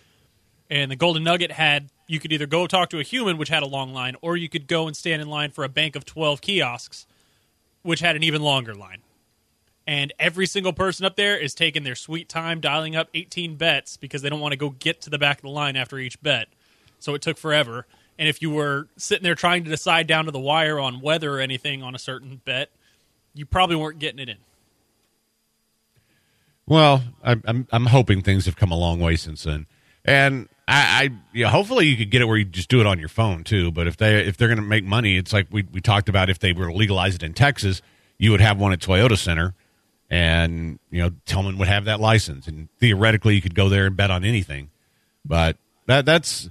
[0.71, 3.63] and the Golden Nugget had you could either go talk to a human, which had
[3.63, 6.05] a long line, or you could go and stand in line for a bank of
[6.05, 7.07] twelve kiosks,
[7.83, 9.01] which had an even longer line.
[9.87, 13.99] And every single person up there is taking their sweet time dialing up 18 bets
[13.99, 16.21] because they don't want to go get to the back of the line after each
[16.23, 16.49] bet.
[16.99, 17.87] So it took forever.
[18.19, 21.35] And if you were sitting there trying to decide down to the wire on whether
[21.35, 22.71] or anything on a certain bet,
[23.35, 24.39] you probably weren't getting it in.
[26.67, 29.67] Well, I'm, I'm hoping things have come a long way since then,
[30.03, 32.99] and I, I yeah, hopefully you could get it where you just do it on
[32.99, 33.71] your phone too.
[33.71, 36.31] But if they if they're going to make money, it's like we we talked about
[36.31, 37.83] if they were to legalize it in Texas,
[38.19, 39.55] you would have one at Toyota Center,
[40.09, 43.97] and you know Tillman would have that license, and theoretically you could go there and
[43.97, 44.71] bet on anything.
[45.25, 46.49] But that that's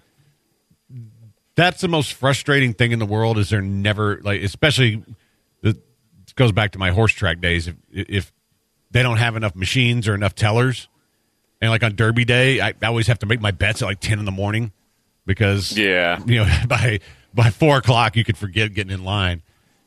[1.56, 5.04] that's the most frustrating thing in the world is they're never like especially
[5.63, 5.78] it
[6.36, 8.34] goes back to my horse track days if if
[8.91, 10.88] they don't have enough machines or enough tellers
[11.63, 13.99] and like on derby day I, I always have to make my bets at like
[14.02, 14.71] 10 in the morning
[15.26, 16.19] because Yeah.
[16.26, 16.99] you know by
[17.34, 19.41] by four o'clock you could forget getting in line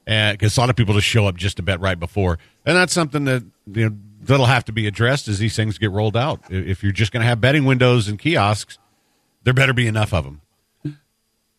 [0.07, 2.77] and because a lot of people just show up just to bet right before and
[2.77, 6.17] that's something that you know that'll have to be addressed as these things get rolled
[6.17, 8.79] out if you're just going to have betting windows and kiosks
[9.45, 10.41] there better be enough of them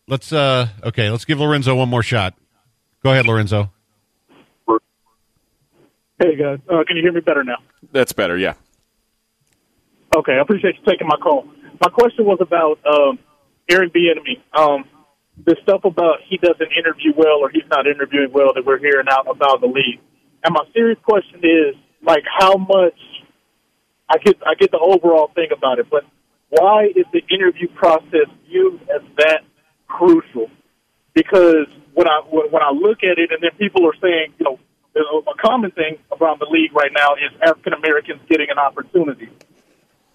[0.08, 2.34] let's uh okay let's give lorenzo one more shot
[3.04, 3.70] go ahead lorenzo
[6.20, 7.58] Hey guys, uh, can you hear me better now?
[7.92, 8.36] That's better.
[8.36, 8.54] Yeah.
[10.16, 11.46] Okay, I appreciate you taking my call.
[11.80, 13.18] My question was about um,
[13.68, 14.40] Eric Bieniemy.
[14.58, 14.84] Um,
[15.44, 19.06] the stuff about he doesn't interview well or he's not interviewing well that we're hearing
[19.10, 20.00] out about the league.
[20.42, 22.98] And my serious question is, like, how much?
[24.10, 26.04] I get I get the overall thing about it, but
[26.48, 29.42] why is the interview process viewed as that
[29.86, 30.48] crucial?
[31.12, 34.58] Because when I when I look at it, and then people are saying, you know,
[34.96, 39.28] a common thing around the league right now is African Americans getting an opportunity.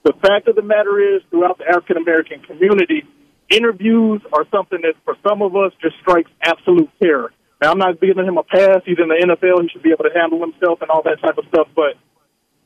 [0.03, 3.03] The fact of the matter is, throughout the African American community,
[3.49, 7.31] interviews are something that for some of us just strikes absolute terror.
[7.61, 8.83] Now, I'm not giving him a pass.
[8.85, 9.63] He's in the NFL.
[9.63, 11.67] He should be able to handle himself and all that type of stuff.
[11.75, 11.95] But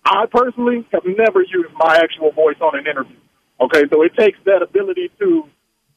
[0.04, 3.18] I personally have never used my actual voice on an interview.
[3.62, 5.44] Okay, so it takes that ability to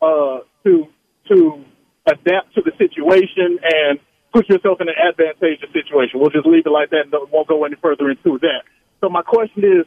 [0.03, 0.89] uh, to
[1.29, 1.65] to
[2.07, 4.01] adapt to the situation and
[4.33, 6.21] put yourself in an advantageous situation.
[6.21, 8.65] We'll just leave it like that and won't go any further into that.
[9.01, 9.87] So my question is,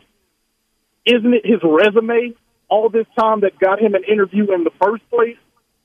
[1.05, 2.33] isn't it his resume
[2.69, 5.37] all this time that got him an interview in the first place?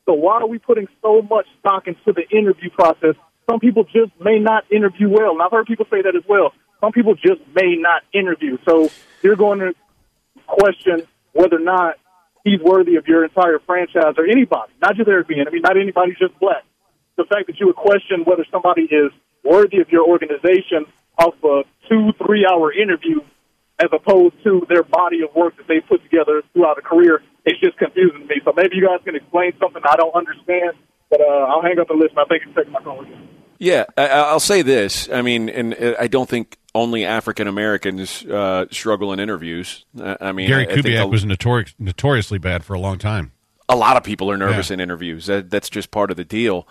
[0.06, 3.14] So why are we putting so much stock into the interview process?
[3.50, 6.52] Some people just may not interview well, and I've heard people say that as well.
[6.80, 8.58] Some people just may not interview.
[8.66, 8.90] So
[9.22, 9.74] you're going to
[10.46, 11.02] question
[11.32, 11.96] whether or not
[12.44, 15.48] he's worthy of your entire franchise or anybody, not just Eric Bieniemy.
[15.48, 16.64] I mean, not anybody, just black.
[17.16, 19.12] the fact that you would question whether somebody is
[19.44, 20.86] worthy of your organization
[21.18, 23.20] off a two, three hour interview
[23.80, 27.60] as opposed to their body of work that they put together throughout a career, it's
[27.60, 28.40] just confusing to me.
[28.44, 30.72] So maybe you guys can explain something I don't understand,
[31.10, 32.18] but uh, I'll hang up and listen.
[32.18, 33.28] I think you taking my call again.
[33.60, 35.08] Yeah, I, I'll say this.
[35.10, 39.84] I mean, and uh, I don't think only African Americans uh, struggle in interviews.
[40.00, 42.98] I mean, Gary I, I think Kubiak a- was notori- notoriously bad for a long
[42.98, 43.32] time.
[43.68, 44.74] a lot of people are nervous Yeah.
[44.74, 45.26] in interviews.
[45.26, 46.68] That, that's just part of the deal.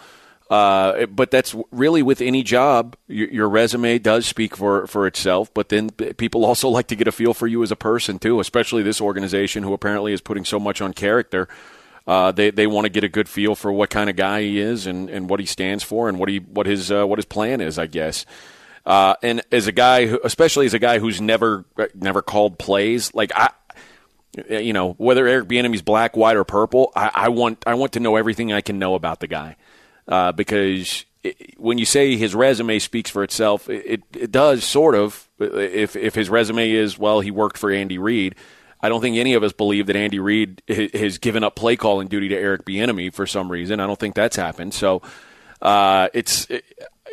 [0.49, 2.95] Uh, but that's really with any job.
[3.07, 7.07] Your, your resume does speak for, for itself, but then people also like to get
[7.07, 8.39] a feel for you as a person too.
[8.39, 11.47] Especially this organization, who apparently is putting so much on character.
[12.05, 14.59] Uh, they they want to get a good feel for what kind of guy he
[14.59, 17.25] is and, and what he stands for and what he what his uh, what his
[17.25, 17.77] plan is.
[17.77, 18.25] I guess.
[18.85, 23.13] Uh, and as a guy, who, especially as a guy who's never never called plays,
[23.13, 23.49] like I,
[24.49, 27.99] you know, whether Eric Bieniemy's black, white, or purple, I, I want I want to
[27.99, 29.57] know everything I can know about the guy
[30.07, 34.95] uh, because it, when you say his resume speaks for itself, it, it, does sort
[34.95, 35.27] of.
[35.39, 38.35] If if his resume is well, he worked for Andy Reid.
[38.81, 42.07] I don't think any of us believe that Andy Reid has given up play calling
[42.07, 43.79] duty to Eric Bieniemy for some reason.
[43.79, 44.73] I don't think that's happened.
[44.73, 45.01] So
[45.61, 46.45] uh, it's.
[46.49, 46.63] It,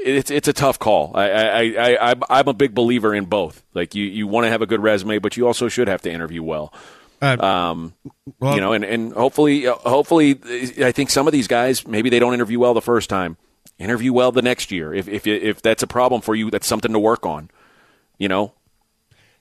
[0.05, 1.13] it's it's a tough call.
[1.15, 3.63] I I, I I I'm a big believer in both.
[3.73, 6.13] Like you, you want to have a good resume, but you also should have to
[6.13, 6.75] interview well.
[7.25, 7.95] Um,
[8.41, 10.39] well- you know, and, and hopefully, uh, hopefully,
[10.83, 13.37] I think some of these guys maybe they don't interview well the first time.
[13.79, 14.95] Interview well the next year.
[14.95, 17.51] If if if that's a problem for you, that's something to work on.
[18.19, 18.53] You know,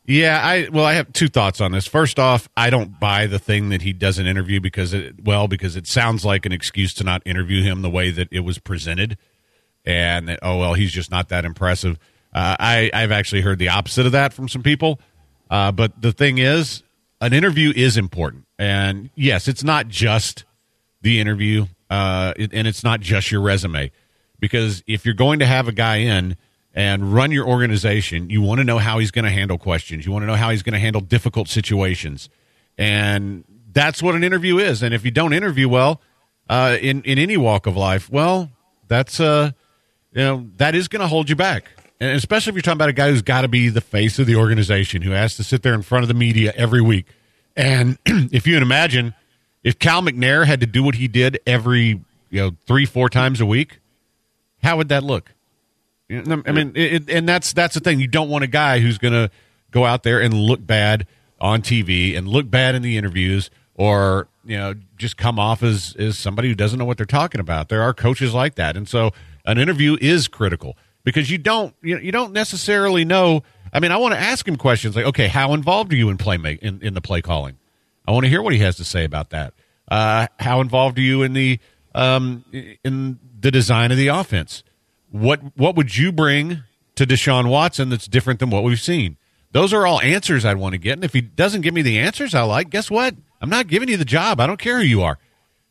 [0.05, 1.85] Yeah, I well, I have two thoughts on this.
[1.85, 5.75] First off, I don't buy the thing that he doesn't interview because it well because
[5.75, 9.17] it sounds like an excuse to not interview him the way that it was presented,
[9.85, 11.99] and that, oh well, he's just not that impressive.
[12.33, 14.99] Uh, I I've actually heard the opposite of that from some people.
[15.49, 16.82] Uh, but the thing is,
[17.23, 20.43] an interview is important, and yes, it's not just
[21.01, 23.91] the interview, uh, and it's not just your resume,
[24.39, 26.35] because if you're going to have a guy in
[26.73, 30.05] and run your organization, you want to know how he's going to handle questions.
[30.05, 32.29] You want to know how he's going to handle difficult situations,
[32.77, 34.83] and that's what an interview is.
[34.83, 36.01] And if you don't interview well
[36.49, 38.49] uh, in in any walk of life, well,
[38.89, 39.51] that's uh,
[40.11, 41.69] you know that is going to hold you back.
[41.99, 44.27] And especially if you're talking about a guy who's got to be the face of
[44.27, 47.05] the organization, who has to sit there in front of the media every week.
[47.55, 49.13] And if you can imagine,
[49.63, 53.39] if Cal McNair had to do what he did every you know three four times
[53.39, 53.79] a week,
[54.61, 55.33] how would that look?
[56.09, 57.99] I mean, it, and that's that's the thing.
[57.99, 59.31] You don't want a guy who's going to
[59.71, 61.07] go out there and look bad
[61.39, 65.95] on TV and look bad in the interviews, or you know, just come off as
[65.97, 67.69] as somebody who doesn't know what they're talking about.
[67.69, 69.11] There are coaches like that, and so
[69.45, 73.43] an interview is critical because you don't you, you don't necessarily know.
[73.71, 76.17] I mean, I want to ask him questions like, okay, how involved are you in
[76.17, 77.57] play make, in, in the play calling?
[78.07, 79.53] I want to hear what he has to say about that.
[79.89, 81.59] Uh, how involved are you in the
[81.95, 82.45] um,
[82.83, 84.63] in the design of the offense?
[85.09, 86.63] What what would you bring
[86.95, 89.17] to Deshaun Watson that's different than what we've seen?
[89.51, 90.93] Those are all answers I'd want to get.
[90.93, 93.15] And if he doesn't give me the answers I like, guess what?
[93.39, 94.39] I'm not giving you the job.
[94.39, 95.19] I don't care who you are.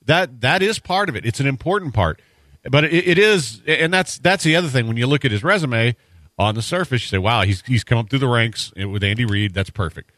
[0.04, 1.26] That that is part of it.
[1.26, 2.20] It's an important part.
[2.70, 4.86] But it, it is, and that's that's the other thing.
[4.86, 5.96] When you look at his resume
[6.38, 9.24] on the surface, you say, "Wow, he's he's come up through the ranks with Andy
[9.24, 9.52] Reid.
[9.54, 10.10] That's perfect."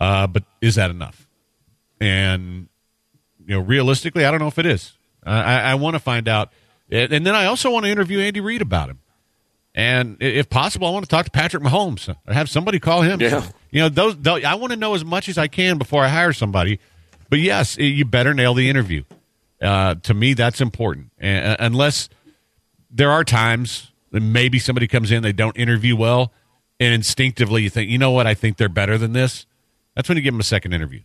[0.00, 1.28] Uh, but is that enough?
[2.00, 2.68] And
[3.46, 4.96] you know, realistically, I don't know if it is.
[5.24, 6.50] Uh, I, I want to find out,
[6.90, 8.98] and then I also want to interview Andy Reid about him.
[9.74, 13.20] And if possible, I want to talk to Patrick Mahomes or have somebody call him.
[13.20, 13.46] Yeah.
[13.70, 16.08] You know, those, those I want to know as much as I can before I
[16.08, 16.78] hire somebody.
[17.30, 19.04] But yes, you better nail the interview.
[19.62, 21.12] Uh, to me, that's important.
[21.18, 22.08] And, unless
[22.90, 26.32] there are times that maybe somebody comes in, they don't interview well,
[26.80, 29.46] and instinctively you think, you know what, I think they're better than this.
[29.94, 31.02] That's when you give them a second interview.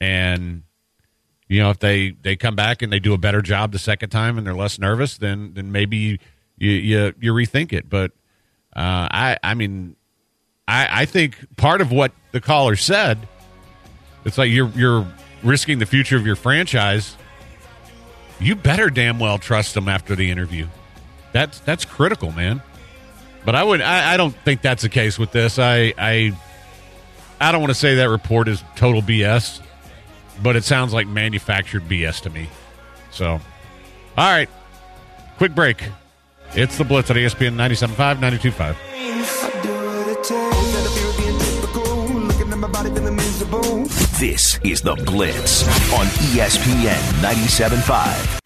[0.00, 0.62] And
[1.48, 4.10] you know, if they they come back and they do a better job the second
[4.10, 7.88] time and they're less nervous, then then maybe you you you rethink it.
[7.88, 8.12] But
[8.76, 9.96] uh, I I mean,
[10.66, 13.26] I I think part of what the caller said,
[14.24, 15.06] it's like you're you're
[15.42, 17.16] risking the future of your franchise.
[18.40, 20.66] You better damn well trust them after the interview.
[21.32, 22.62] That's that's critical, man.
[23.44, 25.58] But I would I, I don't think that's the case with this.
[25.58, 26.32] I I
[27.40, 29.60] I don't want to say that report is total BS,
[30.42, 32.48] but it sounds like manufactured BS to me.
[33.10, 33.40] So, all
[34.16, 34.48] right,
[35.36, 35.82] quick break.
[36.54, 39.77] It's the Blitz at ESPN 97.5, 92.5.
[44.18, 45.62] This is The Blitz
[45.94, 48.37] on ESPN 97.5.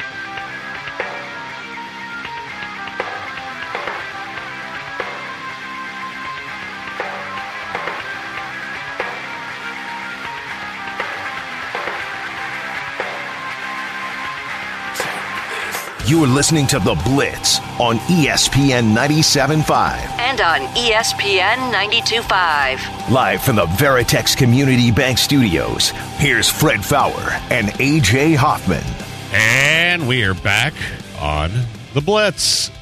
[16.05, 19.71] You're listening to The Blitz on ESPN 97.5.
[20.19, 23.11] And on ESPN 92.5.
[23.13, 28.83] Live from the Veritex Community Bank Studios, here's Fred Faour and AJ Hoffman.
[29.33, 30.75] And we are back
[31.21, 31.53] on
[31.95, 32.73] The Blitz.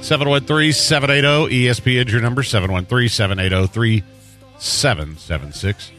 [0.00, 5.92] 713 780 ESPN, your number 713 780 3776.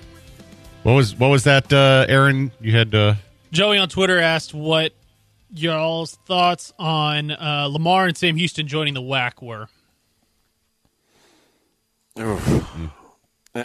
[0.84, 2.51] What was what was that, uh, Aaron?
[2.59, 3.15] You had uh,
[3.53, 4.91] Joey on Twitter asked what
[5.54, 9.68] y'all's thoughts on uh, Lamar and Sam Houston joining the WAC were.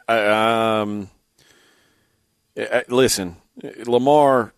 [0.08, 1.08] I, um,
[2.56, 3.36] I- listen,
[3.86, 4.52] Lamar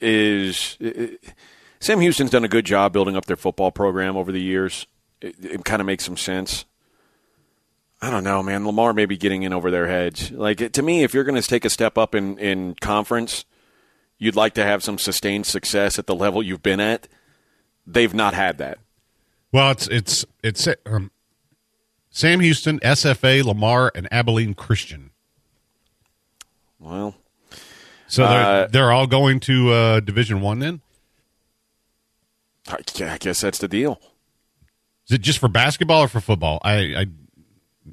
[0.00, 0.78] is.
[1.80, 4.86] Sam Houston's done a good job building up their football program over the years.
[5.22, 6.66] It, it kind of makes some sense.
[8.02, 8.66] I don't know, man.
[8.66, 10.30] Lamar may be getting in over their heads.
[10.30, 13.44] Like to me, if you're going to take a step up in in conference,
[14.20, 17.08] you'd like to have some sustained success at the level you've been at.
[17.84, 18.78] They've not had that.
[19.50, 21.10] well, it's it's it's um,
[22.10, 25.10] Sam Houston, SFA, Lamar, and Abilene Christian.
[26.78, 27.16] Well,
[28.06, 30.60] So they're Uh, they're all going to uh, Division One.
[30.60, 30.80] Then
[32.68, 34.00] I I guess that's the deal.
[35.08, 36.60] is it just for basketball or for football?
[36.62, 37.06] I, I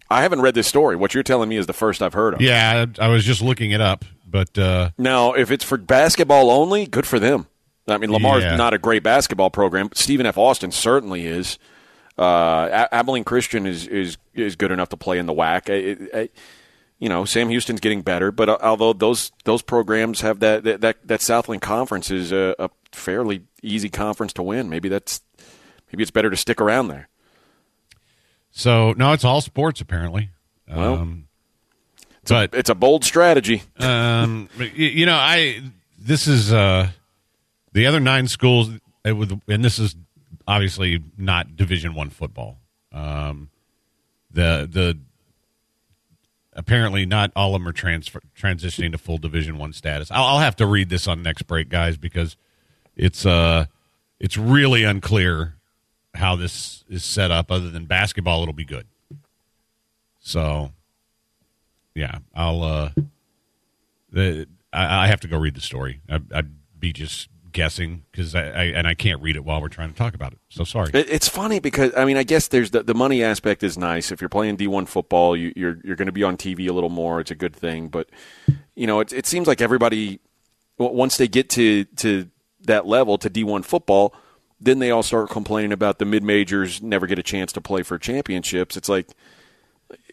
[0.10, 0.96] I haven't read this story.
[0.96, 2.42] What you're telling me is the first I've heard of.
[2.42, 6.50] yeah, I, I was just looking it up, but uh, Now, if it's for basketball
[6.52, 7.48] only, good for them.
[7.88, 8.56] I mean, Lamar's Yeah.
[8.58, 9.88] not a great basketball program.
[9.88, 10.38] But Stephen F.
[10.38, 11.58] Austin certainly is.
[12.18, 15.70] Uh, Abilene Christian is, is is good enough to play in the WAC.
[16.14, 16.30] I, I,
[17.00, 20.82] you know, Sam Houston's getting better, but uh, although those those programs have that that
[20.82, 24.68] that, that Southland Conference is a, a fairly easy conference to win.
[24.68, 25.22] Maybe that's
[25.94, 27.08] maybe it's better to stick around there.
[28.52, 30.32] so no, it's all sports apparently.
[30.68, 31.27] Well, um,
[32.30, 33.64] but It's a bold strategy.
[33.80, 35.62] um, you know, I
[36.00, 36.90] this is uh,
[37.74, 38.70] the other nine schools,
[39.06, 39.96] would, and this is
[40.48, 42.60] obviously not Division One football.
[42.92, 43.50] Um,
[44.32, 44.98] the the
[46.54, 50.10] apparently not all of them are transfer, transitioning to full Division One status.
[50.12, 52.36] I'll, I'll have to read this on next break, guys, because
[52.96, 53.66] it's uh
[54.20, 55.56] it's really unclear
[56.16, 57.52] how this is set up.
[57.52, 58.88] Other than basketball, it'll be good.
[60.20, 60.72] So
[61.98, 62.64] yeah, I'll.
[62.64, 62.90] uh
[64.12, 66.02] the I, I have to go read the story.
[66.10, 69.70] I, I'd be just guessing because I, I and I can't read it while we're
[69.70, 70.40] trying to talk about it.
[70.50, 70.92] So sorry.
[70.94, 74.12] It, it's funny because I mean I guess there's the, the money aspect is nice.
[74.12, 76.90] If you're playing D1 football, you, you're you're going to be on TV a little
[76.90, 77.20] more.
[77.20, 78.10] It's a good thing, but
[78.76, 80.20] you know it, it seems like everybody
[80.78, 82.30] once they get to to
[82.62, 84.14] that level to D1 football,
[84.60, 87.84] then they all start complaining about the mid majors never get a chance to play
[87.84, 88.78] for championships.
[88.78, 89.08] It's like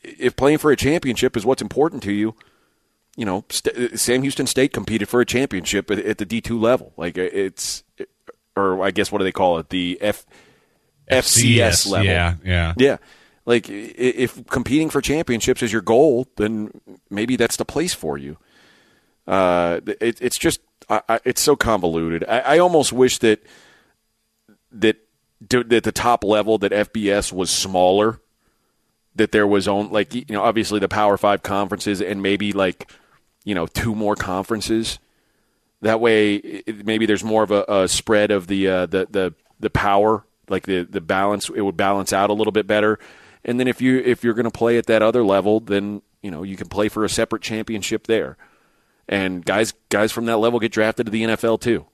[0.04, 2.34] if playing for a championship is what's important to you,
[3.16, 6.92] you know, St- Sam Houston State competed for a championship at, at the D2 level.
[6.96, 7.84] Like it's,
[8.56, 9.70] or I guess what do they call it?
[9.70, 10.26] The F,
[11.10, 12.06] FCS level.
[12.06, 12.74] Yeah, yeah.
[12.76, 12.96] Yeah.
[13.46, 16.70] Like if competing for championships is your goal, then
[17.10, 18.38] maybe that's the place for you.
[19.26, 22.24] Uh, it, it's just, I, I, it's so convoluted.
[22.26, 23.42] I, I almost wish that
[24.72, 24.96] that
[25.50, 28.20] that the top level that FBS was smaller.
[29.16, 32.90] That there was on like you know obviously the Power Five conferences and maybe like
[33.44, 34.98] you know two more conferences.
[35.82, 39.34] That way, it, maybe there's more of a, a spread of the uh, the the
[39.60, 41.48] the power, like the the balance.
[41.48, 42.98] It would balance out a little bit better.
[43.44, 46.30] And then if you if you're going to play at that other level, then you
[46.30, 48.36] know you can play for a separate championship there.
[49.08, 51.86] And guys guys from that level get drafted to the NFL too.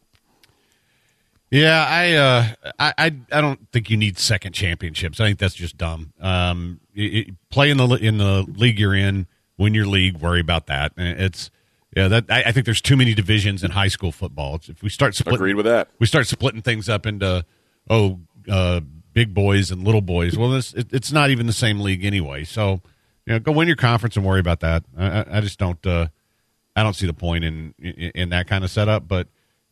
[1.50, 5.18] Yeah, I, uh, I, I, I don't think you need second championships.
[5.18, 6.12] I think that's just dumb.
[6.20, 9.26] Um, it, it- play in the in the league you're in,
[9.58, 10.92] win your league, worry about that.
[10.96, 11.50] It's
[11.96, 14.54] yeah, that I, I think there's too many divisions in high school football.
[14.54, 15.88] It's, if we start splitting, Agreed with that.
[15.98, 17.44] we start splitting things up into
[17.88, 18.80] oh, uh,
[19.12, 20.38] big boys and little boys.
[20.38, 22.44] Well, this it, it's not even the same league anyway.
[22.44, 22.80] So
[23.26, 24.84] you know, go win your conference and worry about that.
[24.96, 25.84] I, I, just don't.
[25.84, 26.06] Uh,
[26.76, 29.08] I don't see the point in in, in that kind of setup.
[29.08, 29.26] But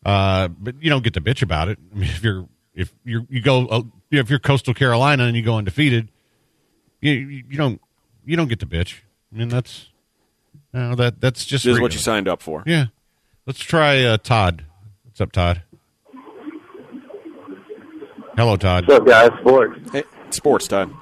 [0.05, 1.77] uh, but you don't get to bitch about it.
[1.91, 3.81] I mean, if you're if you you go uh,
[4.11, 6.09] if you're Coastal Carolina and you go undefeated,
[7.01, 7.81] you you you don't
[8.25, 8.99] you don't get to bitch.
[9.33, 9.87] I mean that's
[10.73, 12.63] no that that's just This is what you signed up for.
[12.65, 12.87] Yeah,
[13.45, 14.65] let's try uh, Todd.
[15.03, 15.63] What's up, Todd?
[18.37, 18.87] Hello, Todd.
[18.87, 19.39] What's up, guys?
[19.41, 19.91] Sports.
[19.91, 20.97] Hey, sports time.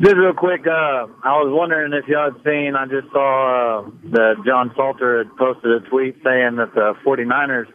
[0.00, 3.90] Just real quick, uh, I was wondering if y'all had seen, I just saw uh,
[4.10, 7.66] that John Salter had posted a tweet saying that the 49ers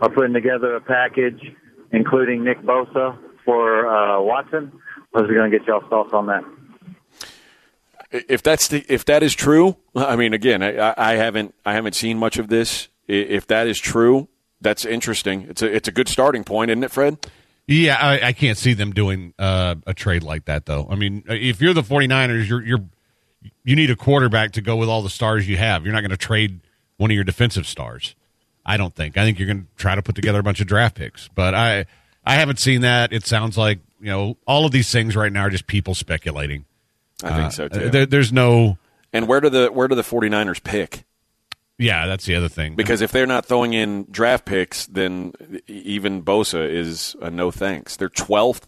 [0.00, 1.40] are putting together a package
[1.92, 4.72] including Nick Bosa for uh, Watson.
[5.14, 6.44] I was going to get y'all's thoughts on that.
[8.10, 11.94] if that's the, if that is true, I mean, again, I, I haven't I haven't
[11.94, 12.88] seen much of this.
[13.08, 14.28] If that is true,
[14.60, 15.46] that's interesting.
[15.48, 17.18] It's a it's a good starting point, isn't it, Fred?
[17.68, 20.86] Yeah, I, I can't see them doing uh, a trade like that, though.
[20.88, 22.84] I mean, uh, if you're the 49ers, you're you're
[23.64, 25.84] you need a quarterback to go with all the stars you have.
[25.84, 26.60] You're not going to trade
[26.96, 28.14] one of your defensive stars.
[28.64, 29.16] I don't think.
[29.16, 31.54] I think you're going to try to put together a bunch of draft picks, but
[31.54, 31.86] I
[32.24, 33.12] I haven't seen that.
[33.12, 36.64] It sounds like you know all of these things right now are just people speculating.
[37.22, 37.90] I think uh, so uh, too.
[37.90, 38.78] There, there's no.
[39.12, 41.04] And where do the where do the 49ers pick?
[41.78, 42.74] Yeah, that's the other thing.
[42.74, 45.32] Because if they're not throwing in draft picks, then
[45.66, 47.96] even Bosa is a no thanks.
[47.96, 48.62] They're 12th.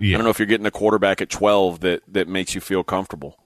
[0.00, 0.14] Yeah.
[0.14, 2.82] I don't know if you're getting a quarterback at 12 that, that makes you feel
[2.82, 3.38] comfortable.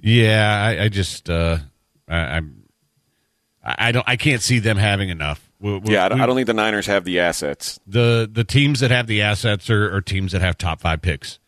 [0.00, 1.58] Yeah, I, I just uh,
[2.08, 2.64] I, I'm
[3.64, 5.50] I don't I can't see them having enough.
[5.60, 7.80] We, we, yeah, I don't, I don't think the Niners have the assets.
[7.86, 11.40] the the teams that have the assets are, are teams that have top five picks,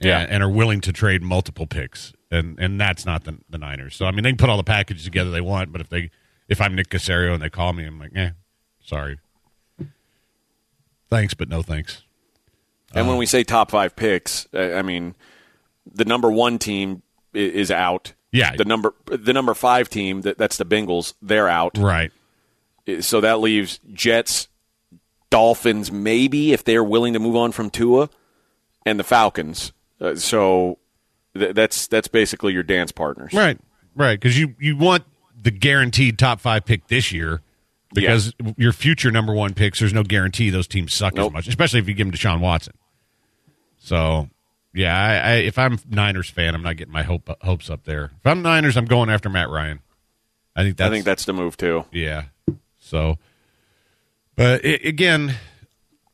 [0.00, 0.26] and, Yeah.
[0.28, 3.94] and are willing to trade multiple picks, and and that's not the the Niners.
[3.96, 6.10] So I mean, they can put all the packages together they want, but if they
[6.48, 8.30] if I'm Nick Caserio and they call me, I'm like, eh,
[8.84, 9.18] sorry,
[11.08, 12.02] thanks, but no thanks.
[12.94, 15.14] And when we say top five picks, uh, I mean
[15.90, 17.02] the number one team
[17.32, 18.12] is out.
[18.32, 18.54] Yeah.
[18.56, 21.14] The number the number five team that that's the Bengals.
[21.22, 21.78] They're out.
[21.78, 22.12] Right.
[23.00, 24.48] So that leaves Jets,
[25.30, 28.08] Dolphins, maybe if they're willing to move on from Tua,
[28.84, 29.72] and the Falcons.
[30.00, 30.78] Uh, so
[31.36, 33.32] th- that's that's basically your dance partners.
[33.32, 33.58] Right,
[33.94, 35.04] right, because you you want
[35.40, 37.42] the guaranteed top five pick this year.
[37.94, 41.78] Because your future number one picks, there's no guarantee those teams suck as much, especially
[41.78, 42.74] if you give them to Sean Watson.
[43.78, 44.28] So,
[44.74, 48.10] yeah, I, I, if I'm Niners fan, I'm not getting my hope, hopes up there.
[48.18, 49.80] If I'm Niners, I'm going after Matt Ryan.
[50.56, 51.84] I think that's I think that's the move too.
[51.92, 52.24] yeah.
[52.78, 53.18] So,
[54.34, 55.36] but i again,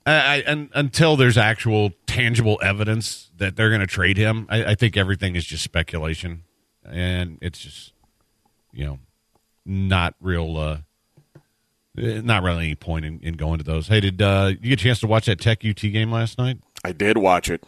[0.05, 4.97] I, until there's actual tangible evidence that they're going to trade him, I, I think
[4.97, 6.43] everything is just speculation,
[6.85, 7.93] and it's just
[8.73, 8.99] you know
[9.65, 10.57] not real.
[10.57, 10.79] Uh,
[11.97, 13.89] eh, not really any point in, in going to those.
[13.89, 16.59] Hey, did uh, you get a chance to watch that Tech UT game last night?
[16.85, 17.65] I did watch it.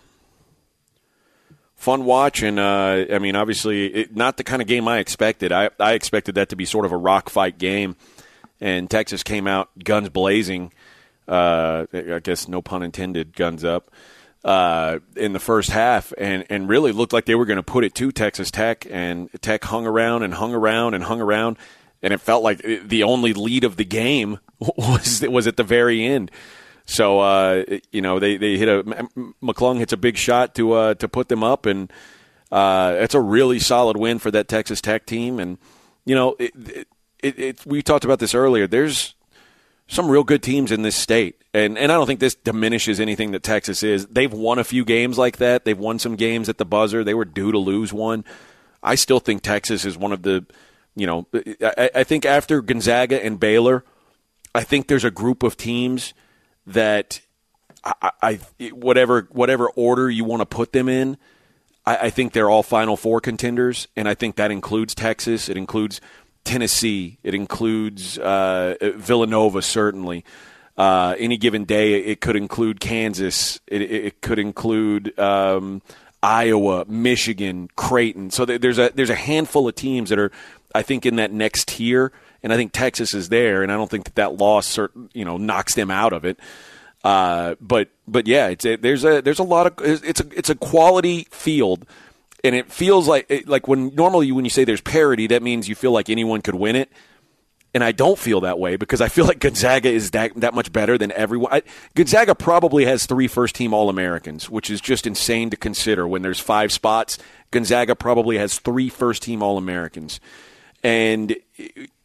[1.76, 5.52] Fun watch, and uh, I mean, obviously, it, not the kind of game I expected.
[5.52, 7.96] I, I expected that to be sort of a rock fight game,
[8.60, 10.72] and Texas came out guns blazing.
[11.26, 13.90] Uh, I guess no pun intended, guns up
[14.44, 17.84] uh, in the first half, and and really looked like they were going to put
[17.84, 21.56] it to Texas Tech, and Tech hung around and hung around and hung around,
[22.02, 26.04] and it felt like the only lead of the game was was at the very
[26.04, 26.30] end.
[26.84, 28.82] So uh, you know they, they hit a
[29.42, 31.90] McClung hits a big shot to uh, to put them up, and
[32.52, 35.40] uh, it's a really solid win for that Texas Tech team.
[35.40, 35.56] And
[36.04, 36.52] you know it,
[37.20, 38.66] it, it, we talked about this earlier.
[38.66, 39.14] There's
[39.86, 43.32] some real good teams in this state, and and I don't think this diminishes anything
[43.32, 44.06] that Texas is.
[44.06, 45.64] They've won a few games like that.
[45.64, 47.04] They've won some games at the buzzer.
[47.04, 48.24] They were due to lose one.
[48.82, 50.44] I still think Texas is one of the,
[50.94, 53.84] you know, I, I think after Gonzaga and Baylor,
[54.54, 56.12] I think there's a group of teams
[56.66, 57.20] that
[57.82, 58.34] I, I
[58.72, 61.16] whatever whatever order you want to put them in,
[61.84, 65.48] I, I think they're all Final Four contenders, and I think that includes Texas.
[65.48, 66.00] It includes
[66.44, 67.18] Tennessee.
[67.22, 70.24] It includes uh, Villanova certainly.
[70.76, 73.60] Uh, any given day, it could include Kansas.
[73.66, 75.82] It, it, could include um,
[76.20, 78.30] Iowa, Michigan, Creighton.
[78.30, 80.32] So there's a there's a handful of teams that are,
[80.74, 82.10] I think, in that next tier,
[82.42, 84.76] and I think Texas is there, and I don't think that that loss,
[85.12, 86.40] you know, knocks them out of it.
[87.04, 90.54] Uh, but but yeah, it's there's a there's a lot of it's a it's a
[90.56, 91.86] quality field,
[92.44, 95.68] and it feels like it, like when normally when you say there's parity, that means
[95.68, 96.92] you feel like anyone could win it.
[97.72, 100.70] And I don't feel that way because I feel like Gonzaga is that that much
[100.70, 101.52] better than everyone.
[101.52, 101.62] I,
[101.96, 106.06] Gonzaga probably has three first team All Americans, which is just insane to consider.
[106.06, 107.18] When there's five spots,
[107.50, 110.20] Gonzaga probably has three first team All Americans,
[110.84, 111.34] and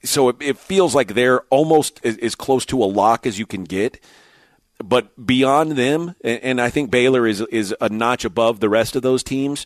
[0.04, 3.46] so it, it feels like they're almost as, as close to a lock as you
[3.46, 4.00] can get
[4.82, 9.02] but beyond them, and, I think Baylor is is a notch above the rest of
[9.02, 9.66] those teams.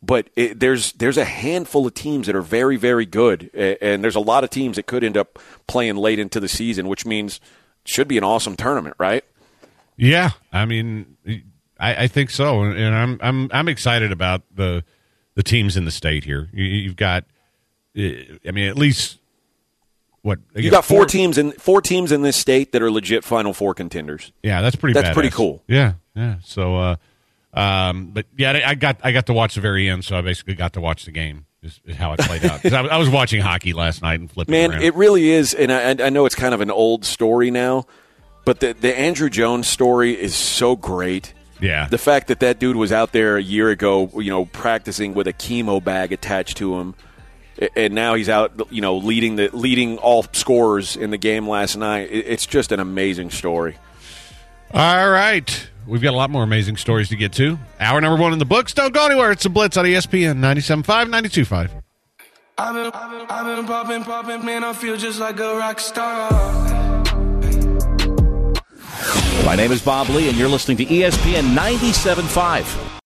[0.00, 4.14] But it, there's there's a handful of teams that are very very good, and there's
[4.14, 7.40] a lot of teams that could end up playing late into the season, which means
[7.84, 9.24] should be an awesome tournament, right?
[9.96, 11.16] Yeah, I mean,
[11.80, 14.84] I, I think so, and I'm I'm I'm excited about the
[15.34, 16.48] the teams in the state here.
[16.52, 17.24] You, you've got,
[17.96, 18.02] uh,
[18.46, 19.18] I mean, at least
[20.22, 23.52] what You got four teams in four teams in this state that are legit Final
[23.52, 24.32] Four contenders.
[24.42, 24.94] Yeah, that's pretty.
[24.94, 25.14] That's badass.
[25.14, 25.62] pretty cool.
[25.66, 26.36] Yeah, yeah.
[26.44, 26.96] So, uh,
[27.54, 30.20] um, but yeah, I I got I got to watch the very end, so I
[30.20, 31.46] basically got to watch the game.
[31.60, 32.64] Is, is how it played out.
[32.72, 34.52] I, was- I was watching hockey last night and flipping.
[34.52, 34.82] Man, around.
[34.82, 37.86] it really is, and I, I know it's kind of an old story now,
[38.44, 41.34] but the the Andrew Jones story is so great.
[41.60, 41.88] Yeah.
[41.88, 45.26] The fact that that dude was out there a year ago, you know, practicing with
[45.26, 46.94] a chemo bag attached to him,
[47.74, 51.76] and now he's out, you know, leading the leading all scorers in the game last
[51.76, 52.08] night.
[52.12, 53.76] It's just an amazing story.
[54.72, 55.68] All right.
[55.88, 57.58] We've got a lot more amazing stories to get to.
[57.80, 58.74] Hour number one in the books.
[58.74, 59.32] Don't go anywhere.
[59.32, 61.70] It's a Blitz on ESPN 97.5, 92.5.
[62.58, 62.92] I've been,
[63.30, 66.30] I've been popping, popping, man, I feel just like a rock star.
[69.46, 72.97] My name is Bob Lee, and you're listening to ESPN 97.5.